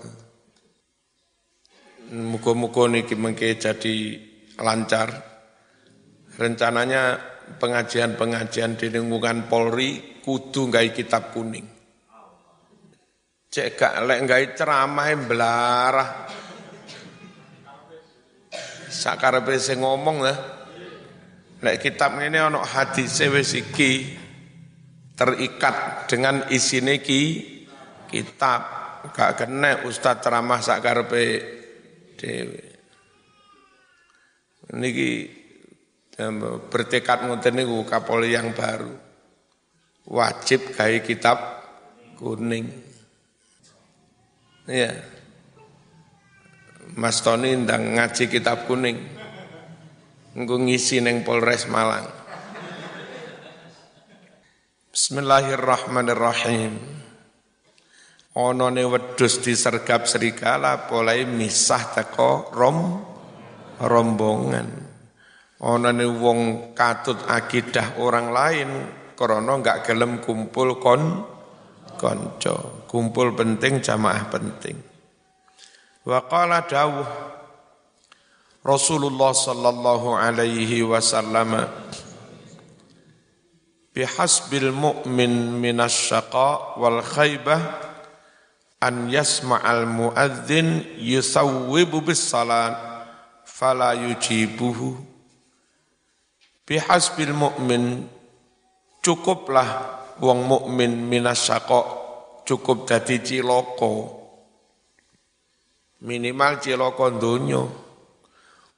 Muka-muka 2.14 2.86
niki 2.86 3.18
mengke 3.18 3.58
jadi 3.58 4.22
lancar. 4.62 5.35
Rencananya 6.36 7.16
pengajian-pengajian 7.56 8.76
di 8.76 8.92
lingkungan 8.92 9.48
Polri 9.48 10.20
kudu 10.20 10.68
ngai 10.68 10.92
kitab 10.92 11.32
kuning. 11.32 11.64
Cek 13.48 13.80
gak 13.80 14.04
lek 14.04 14.20
ngai 14.28 14.46
ceramah 14.52 15.08
belarah. 15.16 16.10
Sakarepe 18.92 19.56
sing 19.56 19.80
ngomong 19.80 20.18
lah. 20.20 20.38
Lek 21.64 21.80
kitab 21.80 22.20
ini 22.20 22.36
ono 22.36 22.60
hadis 22.60 23.16
wis 23.32 23.56
iki 23.56 24.12
terikat 25.16 26.04
dengan 26.12 26.44
isine 26.52 27.00
ki 27.00 27.22
kitab 28.12 28.62
gak 29.16 29.40
kena 29.40 29.88
ustaz 29.88 30.20
ceramah 30.20 30.60
sakarepe 30.60 31.24
dhewe. 32.20 32.64
Niki 34.76 35.45
bertekad 36.72 37.28
ngoten 37.28 37.54
niku 37.60 37.84
Kapolri 37.84 38.32
yang 38.32 38.56
baru. 38.56 38.92
Wajib 40.08 40.72
gawe 40.72 40.98
kitab 41.04 41.38
kuning. 42.16 42.72
Ya. 44.70 44.96
Mas 46.96 47.20
Tony 47.20 47.58
ndang 47.60 48.00
ngaji 48.00 48.32
kitab 48.32 48.70
kuning. 48.70 48.96
Engko 50.36 50.56
ngisi 50.62 51.04
neng 51.04 51.28
Polres 51.28 51.68
Malang. 51.68 52.08
Bismillahirrahmanirrahim. 54.96 56.80
Ono 58.36 58.68
ne 58.68 58.84
wedhus 58.84 59.40
disergap 59.44 60.08
serigala 60.08 60.88
polai 60.88 61.24
misah 61.24 61.96
teko 61.96 62.52
rom 62.52 63.04
rombongan. 63.80 64.85
Ono 65.64 65.88
ne 65.88 66.04
wong 66.04 66.74
katut 66.76 67.16
akidah 67.32 67.96
orang 68.04 68.28
lain 68.36 68.70
krana 69.16 69.56
enggak 69.56 69.88
gelem 69.88 70.20
kumpul 70.20 70.76
kon 70.84 71.24
konco. 71.96 72.84
Kumpul 72.92 73.32
penting 73.32 73.80
jamaah 73.80 74.28
penting. 74.28 74.76
Wa 76.04 76.28
qala 76.28 76.68
dawuh 76.68 77.08
Rasulullah 78.66 79.32
sallallahu 79.32 80.18
alaihi 80.18 80.82
wasallam 80.82 81.70
bihasbil 83.96 84.76
mu'min 84.76 85.56
minasyaqa 85.62 86.76
wal 86.82 87.00
khaybah 87.00 87.62
an 88.84 89.08
yasma'al 89.08 89.88
muadzin 89.88 90.84
yusawwibu 91.00 92.04
bis 92.04 92.20
salat 92.20 92.76
fala 93.48 93.96
yujibuhu 93.96 95.15
bihasbil 96.66 97.34
mu'min 97.34 98.10
cukuplah 99.06 100.02
wong 100.22 100.50
mukmin 100.50 101.06
minasyaqa 101.06 101.82
cukup 102.46 102.90
dadi 102.90 103.22
ciloko 103.22 103.94
minimal 106.02 106.58
ciloko 106.58 107.06
donya 107.16 107.64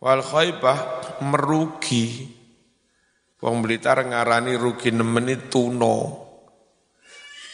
wal 0.04 0.22
khaybah 0.22 0.80
merugi 1.24 2.38
Wong 3.38 3.62
Blitar 3.62 4.02
ngarani 4.02 4.58
rugi 4.58 4.90
nemeni 4.90 5.38
tuno. 5.46 6.26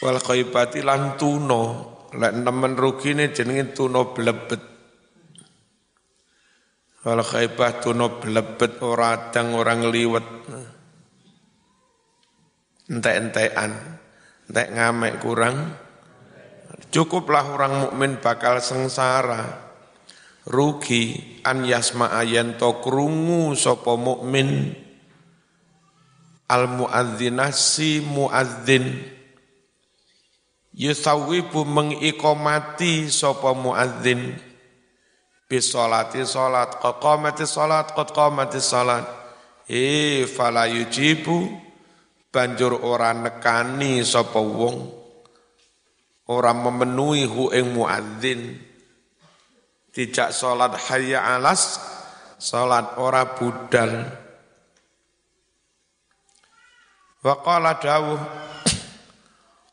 Wal 0.00 0.16
khaibati 0.16 0.80
lan 0.80 1.20
tuno. 1.20 1.62
Lek 2.16 2.32
nemen 2.40 2.72
rugi 2.72 3.12
ini 3.12 3.28
jenenge 3.28 3.76
tuno 3.76 4.16
blebet. 4.16 4.73
Wal 7.04 7.20
khaibah 7.20 7.84
tuno 7.84 8.16
blebet 8.16 8.80
ora 8.80 9.12
adang 9.12 9.52
orang 9.52 9.92
liwet. 9.92 10.26
Entek-entekan. 12.88 14.00
Entek 14.48 14.68
ngamek 14.72 15.14
kurang. 15.20 15.56
Cukuplah 16.88 17.52
orang 17.52 17.74
mukmin 17.88 18.16
bakal 18.24 18.64
sengsara. 18.64 19.64
Rugi 20.48 21.40
an 21.44 21.64
yasma 21.64 22.12
ayen 22.20 22.56
to 22.60 22.80
krungu 22.84 23.56
sapa 23.56 23.96
mukmin 23.96 24.76
al 26.44 26.68
muadzinah 26.68 27.48
si 27.48 28.04
muadzin 28.04 29.00
yusawibu 30.76 31.64
mengikomati 31.64 33.08
sapa 33.08 33.56
muadzin 33.56 34.36
bisolati 35.44 36.24
salat 36.24 36.80
qamati 36.80 37.44
salat 37.44 37.92
qad 37.92 38.08
qamati 38.10 38.58
salat 38.60 39.04
eh 39.68 40.24
fala 40.28 40.68
yujibu 40.68 41.64
banjur 42.34 42.82
ora 42.82 43.14
nekani 43.14 44.02
sapa 44.02 44.42
wong. 44.42 45.06
Ora 46.24 46.50
memenuhi 46.50 47.28
hu 47.30 47.54
ing 47.54 47.78
muadzin. 47.78 48.58
Tidak 49.94 50.34
salat 50.34 50.74
hayya 50.90 51.22
alas 51.38 51.78
salat 52.42 52.98
ora 52.98 53.22
budal. 53.38 54.02
Wa 57.22 57.38
qala 57.38 57.78
dawuh 57.78 58.20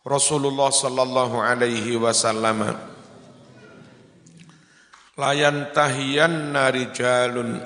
Rasulullah 0.05 0.69
sallallahu 0.69 1.41
alaihi 1.41 1.97
wasallam 1.97 2.90
Layan 5.19 5.75
tahiyan 5.75 6.55
narijalun. 6.55 7.59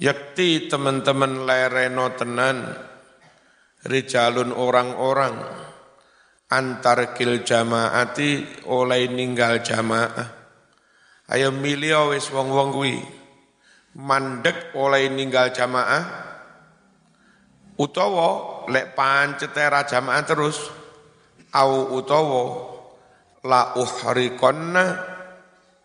Yakti 0.00 0.72
teman-teman 0.72 1.44
lereno 1.44 2.08
tenan. 2.16 2.72
Rijalun 3.84 4.56
orang-orang. 4.56 5.36
Antar 6.48 7.12
kil 7.12 7.44
jamaati 7.44 8.64
oleh 8.64 9.12
ninggal 9.12 9.60
jamaah. 9.60 10.28
Ayo 11.28 11.52
milih 11.52 12.16
wis 12.16 12.32
wong-wong 12.32 12.72
kuwi. 12.72 12.96
Mandek 14.00 14.72
oleh 14.80 15.12
ninggal 15.12 15.52
jamaah. 15.52 16.04
Utawa 17.76 18.64
lek 18.72 18.96
pancete 18.96 19.68
jamaah 19.68 20.24
terus. 20.24 20.64
Au 21.52 21.92
utawa 21.92 22.72
la 23.44 23.76
uhrikonna 23.76 25.13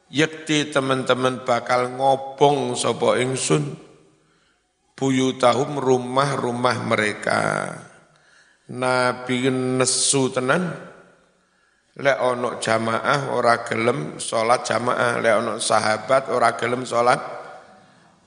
yakti 0.10 0.74
teman-teman 0.74 1.46
bakal 1.46 1.94
ngobong 1.94 2.74
sapa 2.74 3.22
ingsun. 3.22 3.78
Buyutahum 4.98 5.80
rumah-rumah 5.80 6.78
mereka. 6.84 7.72
Nabi 8.68 9.48
nesu 9.48 10.28
tenan. 10.28 10.76
Lek 12.00 12.20
ono 12.20 12.60
jamaah 12.60 13.32
ora 13.32 13.64
gelem 13.64 14.20
salat 14.20 14.68
jamaah. 14.68 15.24
Lek 15.24 15.36
ono 15.40 15.54
sahabat 15.58 16.28
ora 16.28 16.60
gelem 16.60 16.84
salat 16.84 17.22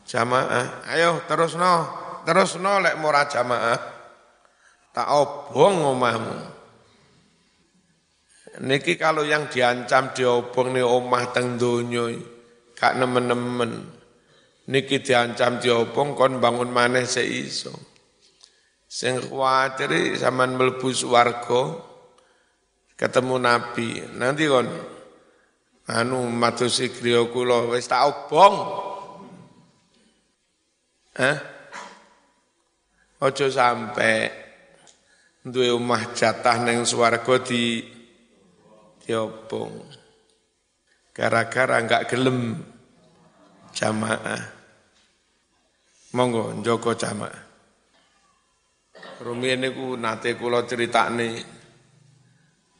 jamaah. 0.09 0.89
Ayo 0.97 1.21
terus 1.29 1.61
no 1.61 1.89
terus 2.25 2.57
nolek 2.57 2.97
murah 2.97 3.29
jamaah. 3.29 3.79
Tak 4.93 5.09
obong 5.09 5.93
omahmu 5.93 6.52
niki 8.61 9.01
kalau 9.01 9.25
yang 9.25 9.49
diancam 9.49 10.13
diobong 10.13 10.77
nih 10.77 10.85
omah 10.85 11.33
teng 11.33 11.57
donya 11.57 12.13
gak 12.77 13.01
nemen-nemen. 13.01 13.73
Niki 14.69 15.01
diancam 15.01 15.57
diobong 15.63 16.13
kon 16.13 16.37
bangun 16.43 16.69
maneh 16.69 17.09
seiso 17.09 17.73
sing 18.93 19.25
kuwatir 19.25 20.21
sampean 20.21 20.61
mlebu 20.61 20.93
swarga 20.93 21.81
ketemu 23.01 23.37
nabi. 23.41 23.89
Nanti 24.21 24.45
kon? 24.45 24.69
Anu 25.89 26.29
matusi 26.31 26.93
griya 26.93 27.27
kula 27.33 27.73
wis 27.73 27.89
tak 27.89 28.05
obong. 28.05 28.55
Eh 31.17 31.37
Ojo 33.23 33.47
sampai 33.47 34.27
duwe 35.47 35.71
omah 35.71 36.11
jatah 36.11 36.59
neng 36.59 36.83
swarga 36.83 37.39
di 37.39 37.87
diobong. 39.05 39.75
Gara-gara 41.13 41.77
enggak 41.77 42.09
gelem 42.09 42.57
jamaah. 43.77 44.43
Monggo 46.13 46.53
njogo 46.61 46.93
jamaah. 46.97 47.41
Rumiyin 49.23 49.63
niku 49.63 49.95
nate 49.97 50.35
kula 50.35 50.67
critakne 50.67 51.41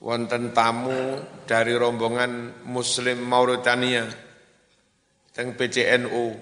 wonten 0.03 0.51
tamu 0.51 1.23
dari 1.47 1.79
rombongan 1.79 2.67
Muslim 2.67 3.23
Mauritania 3.23 4.11
teng 5.31 5.55
PCNU 5.55 6.35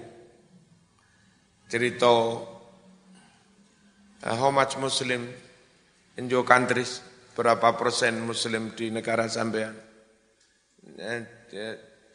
cerita 1.69 2.15
how 4.25 4.51
much 4.51 4.75
Muslim 4.81 5.29
in 6.17 6.27
your 6.27 6.43
countries? 6.43 7.10
Berapa 7.31 7.79
persen 7.79 8.19
Muslim 8.21 8.75
di 8.75 8.91
negara 8.91 9.27
sampean? 9.31 9.71
Uh, 10.81 11.23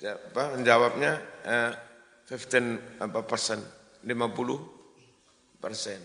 apa 0.04 0.42
menjawabnya 0.58 1.12
uh, 1.48 1.72
15 2.28 3.00
apa 3.00 3.20
persen, 3.22 3.62
50 4.04 5.62
persen. 5.62 6.00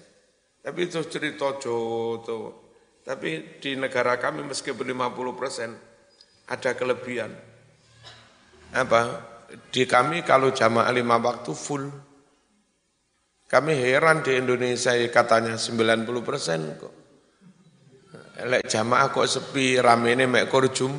Tapi 0.61 0.79
itu 0.85 1.01
cerita 1.09 1.57
joto. 1.57 2.69
Tapi 3.01 3.57
di 3.57 3.73
negara 3.73 4.21
kami 4.21 4.45
meskipun 4.45 4.85
50 4.93 5.39
persen 5.39 5.69
ada 6.45 6.71
kelebihan. 6.77 7.33
Apa? 8.77 9.01
Di 9.73 9.83
kami 9.83 10.23
kalau 10.23 10.53
jamaah 10.53 10.93
lima 10.93 11.19
waktu 11.19 11.51
full 11.51 11.91
kami 13.51 13.75
heran 13.75 14.23
di 14.23 14.39
Indonesia 14.39 14.95
katanya 15.11 15.59
90 15.59 16.07
persen 16.23 16.71
kok. 16.79 17.00
Lek 18.39 18.63
jamaah 18.63 19.11
kok 19.11 19.27
sepi 19.27 19.75
rame 19.83 20.15
ini 20.15 20.23
mek 20.23 20.47
jum 20.71 20.95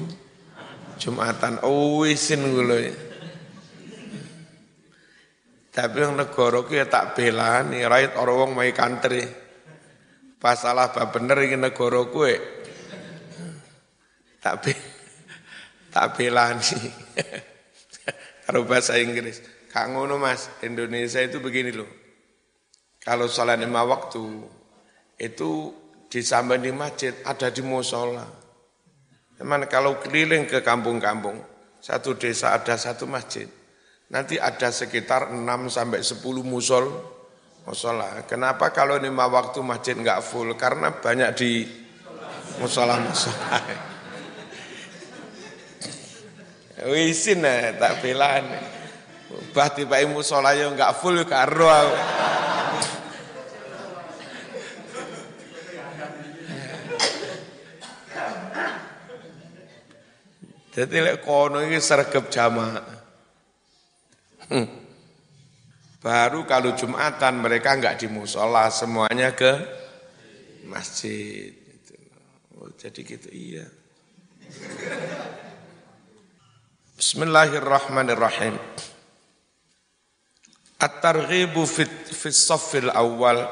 Jumatan. 1.00 1.64
Oh 1.64 2.04
isin 2.04 2.44
gue 2.44 2.92
Tapi 5.72 5.96
yang 6.04 6.20
negara 6.20 6.60
ku 6.62 6.76
ya 6.76 6.84
tak 6.84 7.16
nih 7.16 7.88
rakyat 7.88 8.20
orang 8.20 8.36
wong 8.36 8.50
mai 8.52 8.76
country. 8.76 9.24
Pas 10.36 10.60
salah 10.60 10.92
bah 10.92 11.08
bener 11.08 11.48
ini 11.48 11.56
negara 11.56 12.04
ku 12.04 12.28
tak 14.42 14.54
be 14.60 14.72
tak 15.88 16.18
nih 16.18 16.92
Kalau 18.44 18.66
bahasa 18.68 18.98
Inggris. 18.98 19.40
Kak 19.72 19.88
ngono 19.88 20.20
Mas, 20.20 20.52
Indonesia 20.60 21.24
itu 21.24 21.40
begini 21.40 21.72
loh 21.72 21.88
Kalau 23.00 23.24
sholat 23.24 23.56
lima 23.56 23.80
waktu 23.88 24.20
itu 25.16 25.72
di 26.12 26.20
samping 26.20 26.60
di 26.60 26.68
masjid 26.76 27.16
ada 27.24 27.48
di 27.48 27.64
musola. 27.64 28.28
Cuman 29.40 29.64
kalau 29.64 29.96
keliling 29.96 30.44
ke 30.44 30.60
kampung-kampung, 30.60 31.40
satu 31.80 32.20
desa 32.20 32.52
ada 32.52 32.76
satu 32.76 33.08
masjid. 33.08 33.48
Nanti 34.12 34.36
ada 34.36 34.68
sekitar 34.68 35.32
6 35.32 35.72
sampai 35.72 36.04
10 36.04 36.20
musol 36.44 36.92
musola. 37.64 38.28
Kenapa 38.28 38.68
kalau 38.76 39.00
lima 39.00 39.24
waktu 39.24 39.64
masjid 39.64 39.96
enggak 39.96 40.20
full? 40.20 40.52
Karena 40.52 40.92
banyak 40.92 41.32
di 41.32 41.64
musola 42.60 43.00
musola. 43.00 43.56
Wisin 46.92 47.40
tak 47.80 48.04
belan. 48.04 48.52
Bah 49.56 49.72
tiba 49.72 49.96
musola 50.04 50.52
yang 50.52 50.76
enggak 50.76 50.92
full 51.00 51.24
karo 51.24 51.72
Jadi 60.72 61.04
lek 61.04 61.20
kono 61.20 61.60
ini 61.60 61.76
sergap 61.84 62.32
jamaah. 62.32 62.80
Hmm. 64.48 64.68
Baru 66.00 66.48
kalau 66.48 66.72
Jumatan 66.72 67.44
mereka 67.44 67.76
enggak 67.76 68.00
di 68.00 68.08
musola, 68.08 68.72
semuanya 68.72 69.36
ke 69.36 69.52
masjid. 70.64 71.52
Gitu. 71.52 71.94
Oh, 72.56 72.72
jadi 72.72 73.00
gitu 73.04 73.28
iya. 73.28 73.68
Bismillahirrahmanirrahim. 76.96 78.56
At-targhibu 80.80 81.68
fi 81.68 81.84
fi 81.86 82.28
saffil 82.32 82.90
awal 82.90 83.44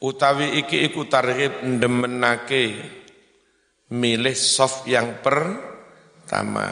utawi 0.00 0.56
iki 0.64 0.86
iku 0.88 1.04
targhib 1.04 1.60
ndemenake 1.60 2.78
milih 3.92 4.38
soft 4.38 4.88
yang 4.88 5.20
per 5.20 5.69
pertama. 6.30 6.70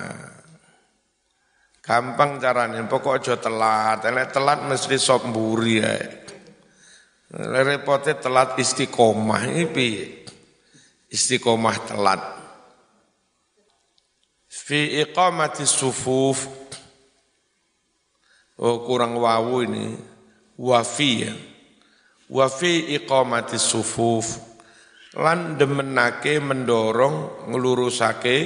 Gampang 1.82 2.38
caranya, 2.38 2.86
pokok 2.86 3.18
aja 3.18 3.34
telat. 3.42 4.06
Elek 4.06 4.30
telat 4.30 4.62
mesti 4.62 4.94
sop 4.94 5.26
mburi 5.26 5.82
ya. 5.82 5.98
Repotnya 7.34 8.22
telat 8.22 8.54
istiqomah 8.54 9.50
ini? 9.50 10.22
Istiqomah 11.10 11.76
telat. 11.90 12.22
Fi 14.46 15.02
iqamati 15.02 15.66
sufuf. 15.66 16.46
Oh 18.62 18.86
kurang 18.86 19.18
wawu 19.18 19.66
ini. 19.66 19.98
Wafi 20.54 21.10
ya. 21.18 21.34
Wafi 22.30 22.94
iqamati 22.94 23.58
sufuf. 23.58 24.38
Lan 25.18 25.58
demenake 25.58 26.38
mendorong 26.38 27.48
ngelurusake 27.50 28.36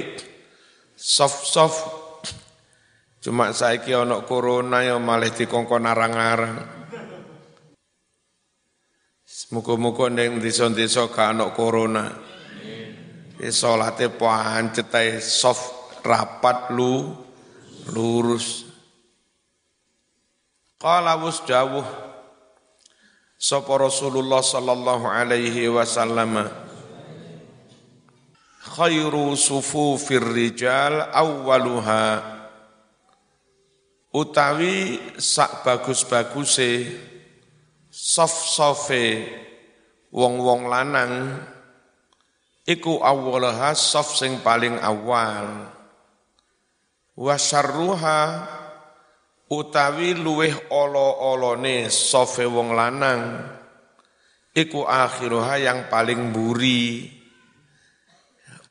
soft-soft 1.03 1.83
cuma 3.19 3.51
saiki 3.51 3.91
ana 3.91 4.23
corona 4.23 4.79
ya 4.87 4.95
malah 4.95 5.27
dikongkon 5.27 5.83
arang-arang 5.83 6.83
Muga-muga 9.53 10.09
ning 10.09 10.41
desa-desa 10.41 11.13
gak 11.13 11.37
ana 11.37 11.53
corona. 11.53 12.09
Amin. 12.09 13.53
Salate 13.53 14.09
pancet 14.09 14.89
ae 14.97 15.21
soft 15.21 16.01
rapat 16.01 16.73
lu 16.73 17.13
lurus. 17.93 18.65
Qala 20.81 21.21
wus 21.21 21.45
dawuh 21.45 21.85
sapa 23.37 23.77
Rasulullah 23.77 24.41
sallallahu 24.41 25.05
alaihi 25.05 25.69
wasallam 25.69 26.49
khairu 28.73 29.37
sufufir 29.37 30.25
rijal 30.25 31.13
awwaluha. 31.13 32.33
Utawi 34.13 34.97
sak 35.17 35.61
bagus-baguse 35.65 36.89
sof-sofe 37.89 39.29
wong-wong 40.09 40.69
lanang 40.69 41.37
iku 42.65 43.01
awwalaha 43.01 43.77
sof 43.77 44.17
sing 44.17 44.41
paling 44.41 44.77
awal. 44.81 45.69
Wa 47.13 47.37
utawi 49.53 50.17
luweh 50.17 50.53
olo-olone 50.73 51.89
sofe 51.93 52.45
wong 52.49 52.73
lanang 52.73 53.21
iku 54.53 54.85
akhiruha 54.85 55.61
yang 55.61 55.79
paling 55.93 56.33
buri 56.33 57.21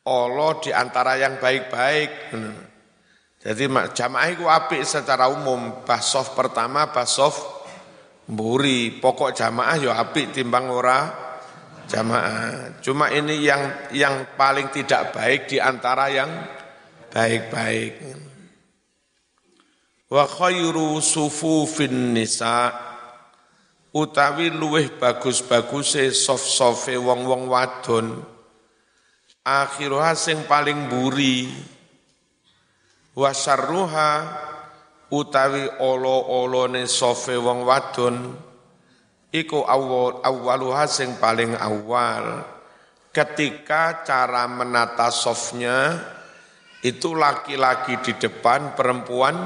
Allah 0.03 0.51
di 0.59 0.71
antara 0.75 1.15
yang 1.15 1.39
baik-baik. 1.39 2.11
Jadi 3.43 3.65
jamaah 3.95 4.29
itu 4.31 4.47
apik 4.47 4.83
secara 4.83 5.31
umum. 5.31 5.87
Basof 5.87 6.35
pertama, 6.35 6.91
basof 6.91 7.39
mburi. 8.27 8.99
Pokok 8.99 9.31
jamaah 9.35 9.79
ya 9.79 9.95
apik 9.99 10.35
timbang 10.35 10.71
ora 10.71 11.07
jamaah. 11.87 12.79
Cuma 12.83 13.15
ini 13.15 13.47
yang 13.47 13.91
yang 13.95 14.35
paling 14.35 14.75
tidak 14.75 15.15
baik 15.15 15.47
di 15.47 15.63
antara 15.63 16.11
yang 16.11 16.31
baik-baik. 17.15 17.93
Wa 20.11 20.27
khairu 20.27 20.99
sufufin 20.99 22.15
nisa 22.15 22.75
utawi 23.95 24.51
luweh 24.51 24.99
bagus-baguse 24.99 26.11
sof-sofe 26.11 26.99
wong-wong 26.99 27.49
wadon 27.49 28.32
akhiruha 29.43 30.15
sing 30.15 30.47
paling 30.47 30.87
buri 30.87 31.51
wasarruha 33.19 34.11
utawi 35.11 35.67
olo-olone 35.83 36.87
sofe 36.87 37.35
wong 37.37 37.67
wadon 37.67 38.33
iku 39.35 39.67
awal 39.67 40.23
awaluha 40.23 40.85
sing 40.87 41.19
paling 41.19 41.57
awal. 41.59 42.47
Ketika 43.13 44.09
cara 44.09 44.49
menata 44.49 45.13
softnya 45.13 46.01
itu 46.81 47.13
laki-laki 47.13 48.01
di 48.01 48.17
depan 48.17 48.73
perempuan 48.73 49.37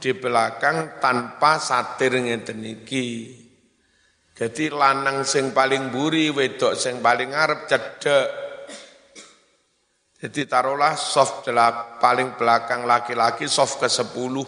di 0.00 0.16
belakang 0.16 0.96
tanpa 0.96 1.60
satir 1.60 2.16
ngeten 2.16 2.64
iki. 2.64 3.36
Jadi 4.32 4.72
lanang 4.72 5.26
sing 5.28 5.52
paling 5.52 5.92
buri 5.92 6.32
wedok 6.32 6.72
sing 6.80 7.04
paling 7.04 7.36
ngarep 7.36 7.68
cedek 7.68 8.47
jadi 10.18 10.50
taruhlah 10.50 10.98
soft 10.98 11.46
paling 12.02 12.34
belakang 12.34 12.82
laki-laki 12.82 13.46
soft 13.46 13.78
ke 13.78 13.86
sepuluh. 13.86 14.42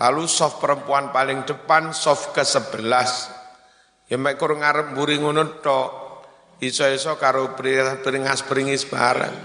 Lalu 0.00 0.24
soft 0.24 0.56
perempuan 0.56 1.12
paling 1.12 1.44
depan 1.44 1.92
soft 1.92 2.32
ke 2.32 2.40
sebelas. 2.40 3.28
Ya 4.08 4.16
mek 4.16 4.40
ngarep 4.40 4.96
mburi 4.96 5.20
ngono 5.20 5.60
tok. 5.60 6.00
Iso-iso 6.64 7.18
karo 7.20 7.52
peringas 7.52 8.40
peringis 8.48 8.88
bareng. 8.88 9.36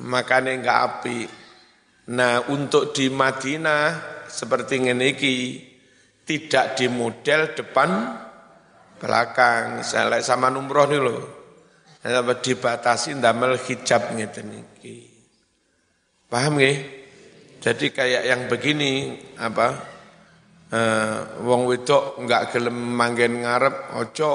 Makanya 0.00 0.56
enggak 0.56 0.78
api. 0.80 1.18
Nah 2.16 2.48
untuk 2.48 2.96
di 2.96 3.12
Madinah 3.12 4.00
seperti 4.30 4.80
ini 4.80 5.12
tidak 6.24 6.72
di 6.72 6.88
model 6.88 7.52
depan 7.52 7.90
belakang. 8.96 9.84
Misalnya 9.84 10.24
sama 10.24 10.48
numroh 10.48 10.88
nih 10.88 11.02
loh 11.04 11.39
apa 12.00 12.32
dibatasi 12.40 13.20
ndamel 13.20 13.60
hijab 13.60 14.16
ngeten 14.16 14.56
iki. 14.56 15.04
Paham 16.32 16.56
nggih? 16.56 16.78
Jadi 17.60 17.92
kayak 17.92 18.22
yang 18.24 18.48
begini 18.48 19.20
apa 19.36 19.68
eh, 20.72 21.18
wong 21.44 21.68
wedok 21.68 22.24
enggak 22.24 22.56
gelem 22.56 22.76
manggen 22.96 23.44
ngarep 23.44 24.00
ojo 24.00 24.32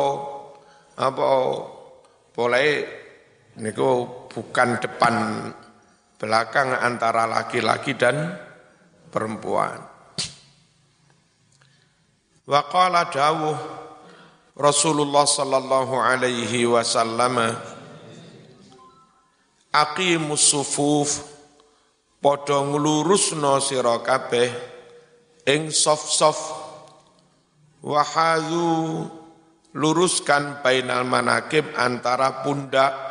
apa 0.93 1.25
boleh 2.35 2.69
niku 3.57 3.89
bukan 4.29 4.69
depan 4.77 5.15
belakang 6.21 6.69
antara 6.75 7.25
laki-laki 7.25 7.97
dan 7.97 8.37
perempuan. 9.09 9.79
Wa 12.45 12.61
qala 12.69 13.09
dawuh 13.09 13.57
Rasulullah 14.55 15.27
sallallahu 15.27 15.99
alaihi 15.99 16.63
wasallam 16.63 17.59
aqimus 19.75 20.47
sufuf 20.47 21.27
padha 22.23 22.63
nglurusna 22.63 23.59
sira 23.59 23.99
kabeh 23.99 24.47
ing 25.43 25.75
sof-sof 25.75 26.39
wahadu 27.83 29.11
luruskan 29.75 30.63
bainal 30.63 31.03
manakib 31.03 31.67
antara 31.75 32.39
pundak 32.41 33.05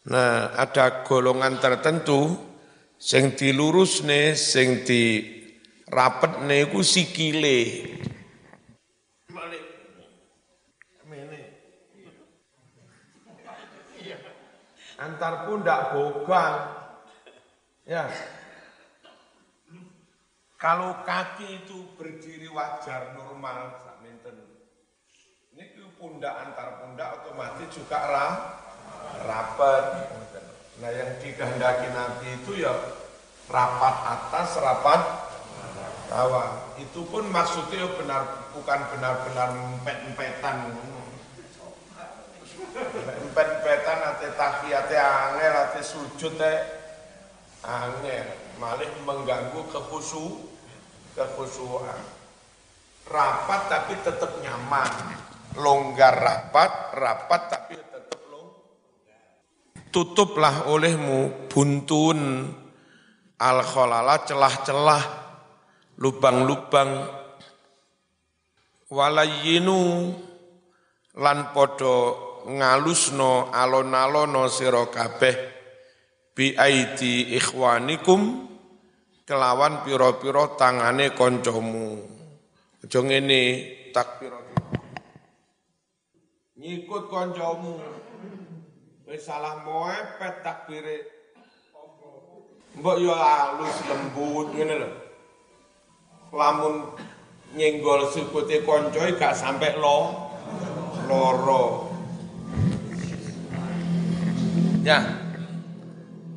Nah, 0.00 0.56
ada 0.56 1.04
golongan 1.04 1.60
tertentu 1.60 2.32
sing 2.96 3.36
dilurusne, 3.36 4.32
sing 4.32 4.80
di 4.80 5.20
rapet 5.92 6.40
niku 6.48 6.80
sikile. 6.80 7.84
Antar 15.00 15.48
pundak 15.48 15.96
bogang. 15.96 16.56
Ya. 17.88 18.04
Kalau 20.60 21.00
kaki 21.08 21.64
itu 21.64 21.96
berdiri 21.96 22.52
wajar 22.52 23.16
normal, 23.16 23.80
ini 25.56 25.64
pundak 25.96 26.36
antar 26.36 26.84
pundak 26.84 27.20
otomatis 27.20 27.68
juga 27.72 27.96
rah, 27.96 28.34
rapat. 29.24 29.84
Nah 30.80 30.90
yang 30.92 31.16
dikehendaki 31.20 31.88
Nabi 31.92 32.28
itu 32.40 32.64
ya 32.64 32.72
rapat 33.48 33.96
atas, 34.04 34.56
rapat 34.60 35.00
bawah. 36.08 36.76
Itu 36.80 37.04
pun 37.08 37.28
maksudnya 37.28 37.88
benar 37.96 38.52
bukan 38.56 38.80
benar-benar 38.92 39.48
empet-empetan. 39.52 40.76
Empet-empetan 43.90 44.14
ate 44.14 44.28
tahiyate 44.38 44.96
angel, 45.02 45.54
ate 45.66 45.82
sujud 45.82 46.38
teh 46.38 46.58
angel, 47.66 48.26
malah 48.62 48.86
mengganggu 49.02 49.66
kekhusu 49.66 50.46
kekhusuan. 51.18 51.98
Rapat 53.10 53.60
tapi 53.66 53.98
tetap 53.98 54.30
nyaman. 54.38 55.18
Longgar 55.58 56.14
rapat, 56.14 56.94
rapat 56.94 57.42
tapi 57.50 57.74
tetap 57.82 58.22
longgar. 58.30 59.26
Tutuplah 59.90 60.70
olehmu 60.70 61.50
buntun 61.50 62.46
al-kholala 63.42 64.22
celah-celah 64.22 65.02
lubang-lubang 65.98 67.10
walayinu 68.86 70.14
lan 71.18 71.50
podo 71.50 72.29
ngalusno 72.46 73.50
alon-alono 73.52 74.48
sira 74.48 74.86
kabeh. 74.88 75.36
Bi 76.36 76.56
aidi 76.56 77.36
ikhwanikum 77.36 78.50
kelawan 79.30 79.86
pira-pira 79.86 80.58
tangane 80.58 81.14
kancamu 81.14 82.02
aja 82.82 82.98
ngene 82.98 83.42
takbir 83.94 84.34
nyikut 86.58 87.06
kancamu 87.06 87.78
wis 89.06 89.22
salah 89.22 89.62
moepet 89.62 90.42
takbire 90.42 91.06
mbok 92.74 92.96
yo 92.98 93.14
alus 93.14 93.76
lembut 93.86 94.50
ngene 94.54 94.74
lho. 94.82 94.90
Lamun 96.30 96.94
nyenggol 97.54 98.06
sikute 98.10 98.62
kanca 98.62 99.02
gak 99.14 99.34
sampe 99.34 99.74
lo 99.78 100.30
loro 101.10 101.89
ya. 104.84 104.98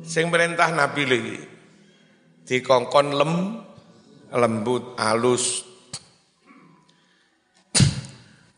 Sing 0.04 0.28
perintah 0.28 0.68
nabi 0.68 1.02
lagi 1.08 1.38
dikongkon 2.44 3.16
lem 3.16 3.32
lembut 4.28 5.00
alus 5.00 5.64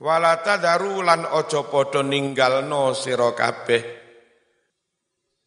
walata 0.02 0.58
daru 0.58 1.02
lan 1.02 1.26
ojo 1.26 1.66
podo 1.66 2.02
ninggalno 2.06 2.94
sira 2.94 3.32
kabeh. 3.32 3.82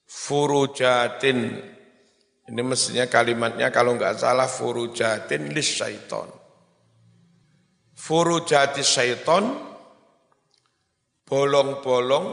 Furujatin. 0.10 1.40
Ini 2.50 2.62
mestinya 2.66 3.06
kalimatnya 3.06 3.70
kalau 3.70 3.94
nggak 3.94 4.18
salah 4.18 4.50
furujatin 4.50 5.54
lis 5.54 5.70
syaiton. 5.78 6.26
Furujati 7.94 8.82
syaiton 8.82 9.54
bolong-bolong 11.30 12.28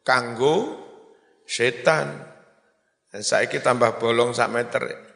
kanggo 0.00 0.87
setan 1.48 2.12
saya 3.08 3.48
kita 3.48 3.72
tambah 3.72 3.96
bolong 3.96 4.36
sak 4.36 4.52
meter 4.52 5.08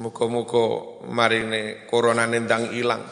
Muka-muka 0.00 0.96
ini 1.28 1.84
corona 1.84 2.24
nendang 2.24 2.72
hilang. 2.72 3.04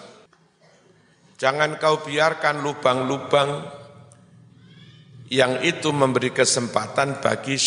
Jangan 1.36 1.76
kau 1.76 2.00
biarkan 2.00 2.64
lubang-lubang 2.64 3.60
yang 5.28 5.60
itu 5.60 5.92
memberi 5.92 6.32
kesempatan 6.32 7.20
bagi 7.20 7.60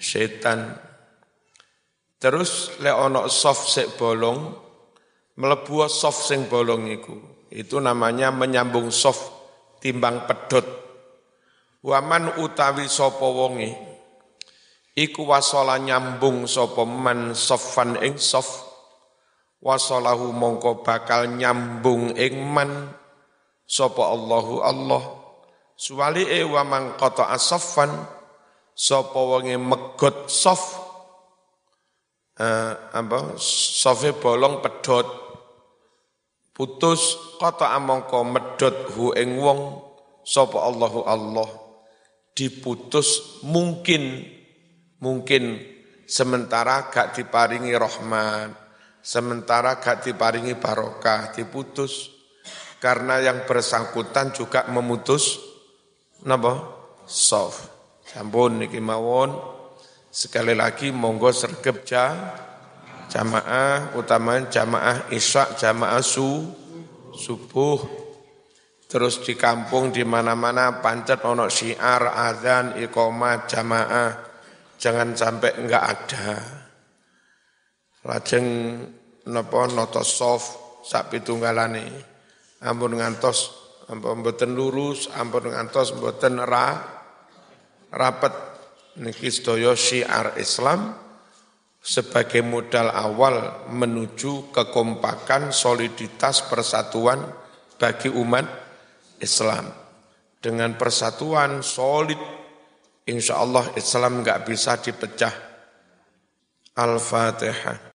setan. 0.00 0.72
Terus 2.16 2.80
le 2.80 2.96
ono 2.96 3.28
soft 3.28 3.68
sek 3.76 4.00
bolong, 4.00 4.56
melebu 5.36 5.84
soft 5.92 6.24
sing 6.24 6.48
bolong 6.48 6.88
iku. 6.88 7.14
Itu 7.52 7.76
namanya 7.76 8.32
menyambung 8.32 8.88
soft 8.88 9.28
timbang 9.84 10.24
pedot. 10.24 10.66
Waman 11.78 12.42
utawi 12.42 12.90
sopo 12.90 13.30
wongi 13.30 13.70
iku 14.98 15.30
wasala 15.30 15.78
nyambung 15.78 16.50
sapa 16.50 16.82
man 16.82 17.38
sofan 17.38 18.02
ing 18.02 18.18
sof. 18.18 18.66
Wasalahu 19.58 20.30
mongko 20.34 20.86
bakal 20.86 21.34
nyambung 21.34 22.14
ing 22.18 22.38
man 22.42 22.94
sapa 23.66 24.06
Allahu 24.10 24.62
Allah. 24.62 25.02
Suwali 25.78 26.26
wa 26.46 26.62
man 26.66 26.98
qata 26.98 27.30
asfan 27.30 27.90
sapa 28.74 29.18
wonge 29.18 29.54
megot 29.54 30.26
sof. 30.26 30.82
Uh, 32.38 32.74
apa? 32.94 33.34
Sofe 33.38 34.14
bolong 34.14 34.62
pedot 34.62 35.06
putus 36.54 37.18
kata 37.38 37.70
amongko 37.74 38.22
medot 38.26 38.74
hu 38.94 39.10
ing 39.14 39.38
wong 39.42 39.82
sapa 40.22 40.58
Allahu 40.58 41.02
Allah 41.02 41.67
diputus 42.38 43.42
mungkin 43.42 44.38
Mungkin 44.98 45.62
sementara 46.10 46.90
gak 46.90 47.14
diparingi 47.14 47.70
rahmat, 47.78 48.50
sementara 48.98 49.78
gak 49.78 50.02
diparingi 50.10 50.58
barokah, 50.58 51.30
diputus. 51.30 52.10
Karena 52.82 53.22
yang 53.22 53.46
bersangkutan 53.46 54.34
juga 54.34 54.66
memutus 54.70 55.38
napa? 56.26 56.78
Soft. 57.06 57.70
Sampun 58.06 58.62
niki 58.62 58.82
mawon. 58.82 59.34
Sekali 60.10 60.54
lagi 60.54 60.90
monggo 60.90 61.30
sergep 61.30 61.86
ja, 61.86 62.10
jamaah 63.06 63.94
utama 63.94 64.50
jamaah 64.50 65.12
isya 65.14 65.54
jamaah 65.54 66.00
su 66.02 66.48
subuh 67.12 68.07
terus 68.88 69.20
di 69.20 69.36
kampung 69.36 69.92
di 69.92 70.00
mana-mana 70.00 70.80
pancet 70.80 71.20
ono 71.28 71.52
syiar 71.52 72.08
azan 72.08 72.80
iqomah 72.80 73.44
jamaah 73.44 74.10
jangan 74.80 75.12
sampai 75.12 75.60
enggak 75.60 75.84
ada. 75.84 76.28
Lajeng 78.08 78.46
napa 79.28 79.68
nata 79.68 80.00
soft 80.00 80.80
sak 80.88 81.12
pitunggalane. 81.12 81.84
Ampun 82.64 82.96
ngantos 82.96 83.52
ampun 83.92 84.24
mboten 84.24 84.56
lurus, 84.56 85.12
ampun 85.12 85.52
ngantos 85.52 85.92
mboten 85.92 86.40
ra 86.40 86.80
rapet 87.92 88.32
niki 88.96 89.28
sedaya 89.28 89.76
syiar 89.76 90.40
Islam 90.40 90.96
sebagai 91.78 92.42
modal 92.42 92.90
awal 92.90 93.68
menuju 93.70 94.50
kekompakan, 94.50 95.54
soliditas, 95.54 96.42
persatuan 96.50 97.22
bagi 97.78 98.10
umat 98.10 98.67
Islam. 99.20 99.70
Dengan 100.38 100.78
persatuan 100.78 101.66
solid 101.66 102.18
Insya 103.08 103.40
Allah 103.40 103.64
Islam 103.72 104.20
nggak 104.20 104.44
bisa 104.44 104.76
dipecah. 104.76 105.32
Al-Fatihah. 106.76 107.78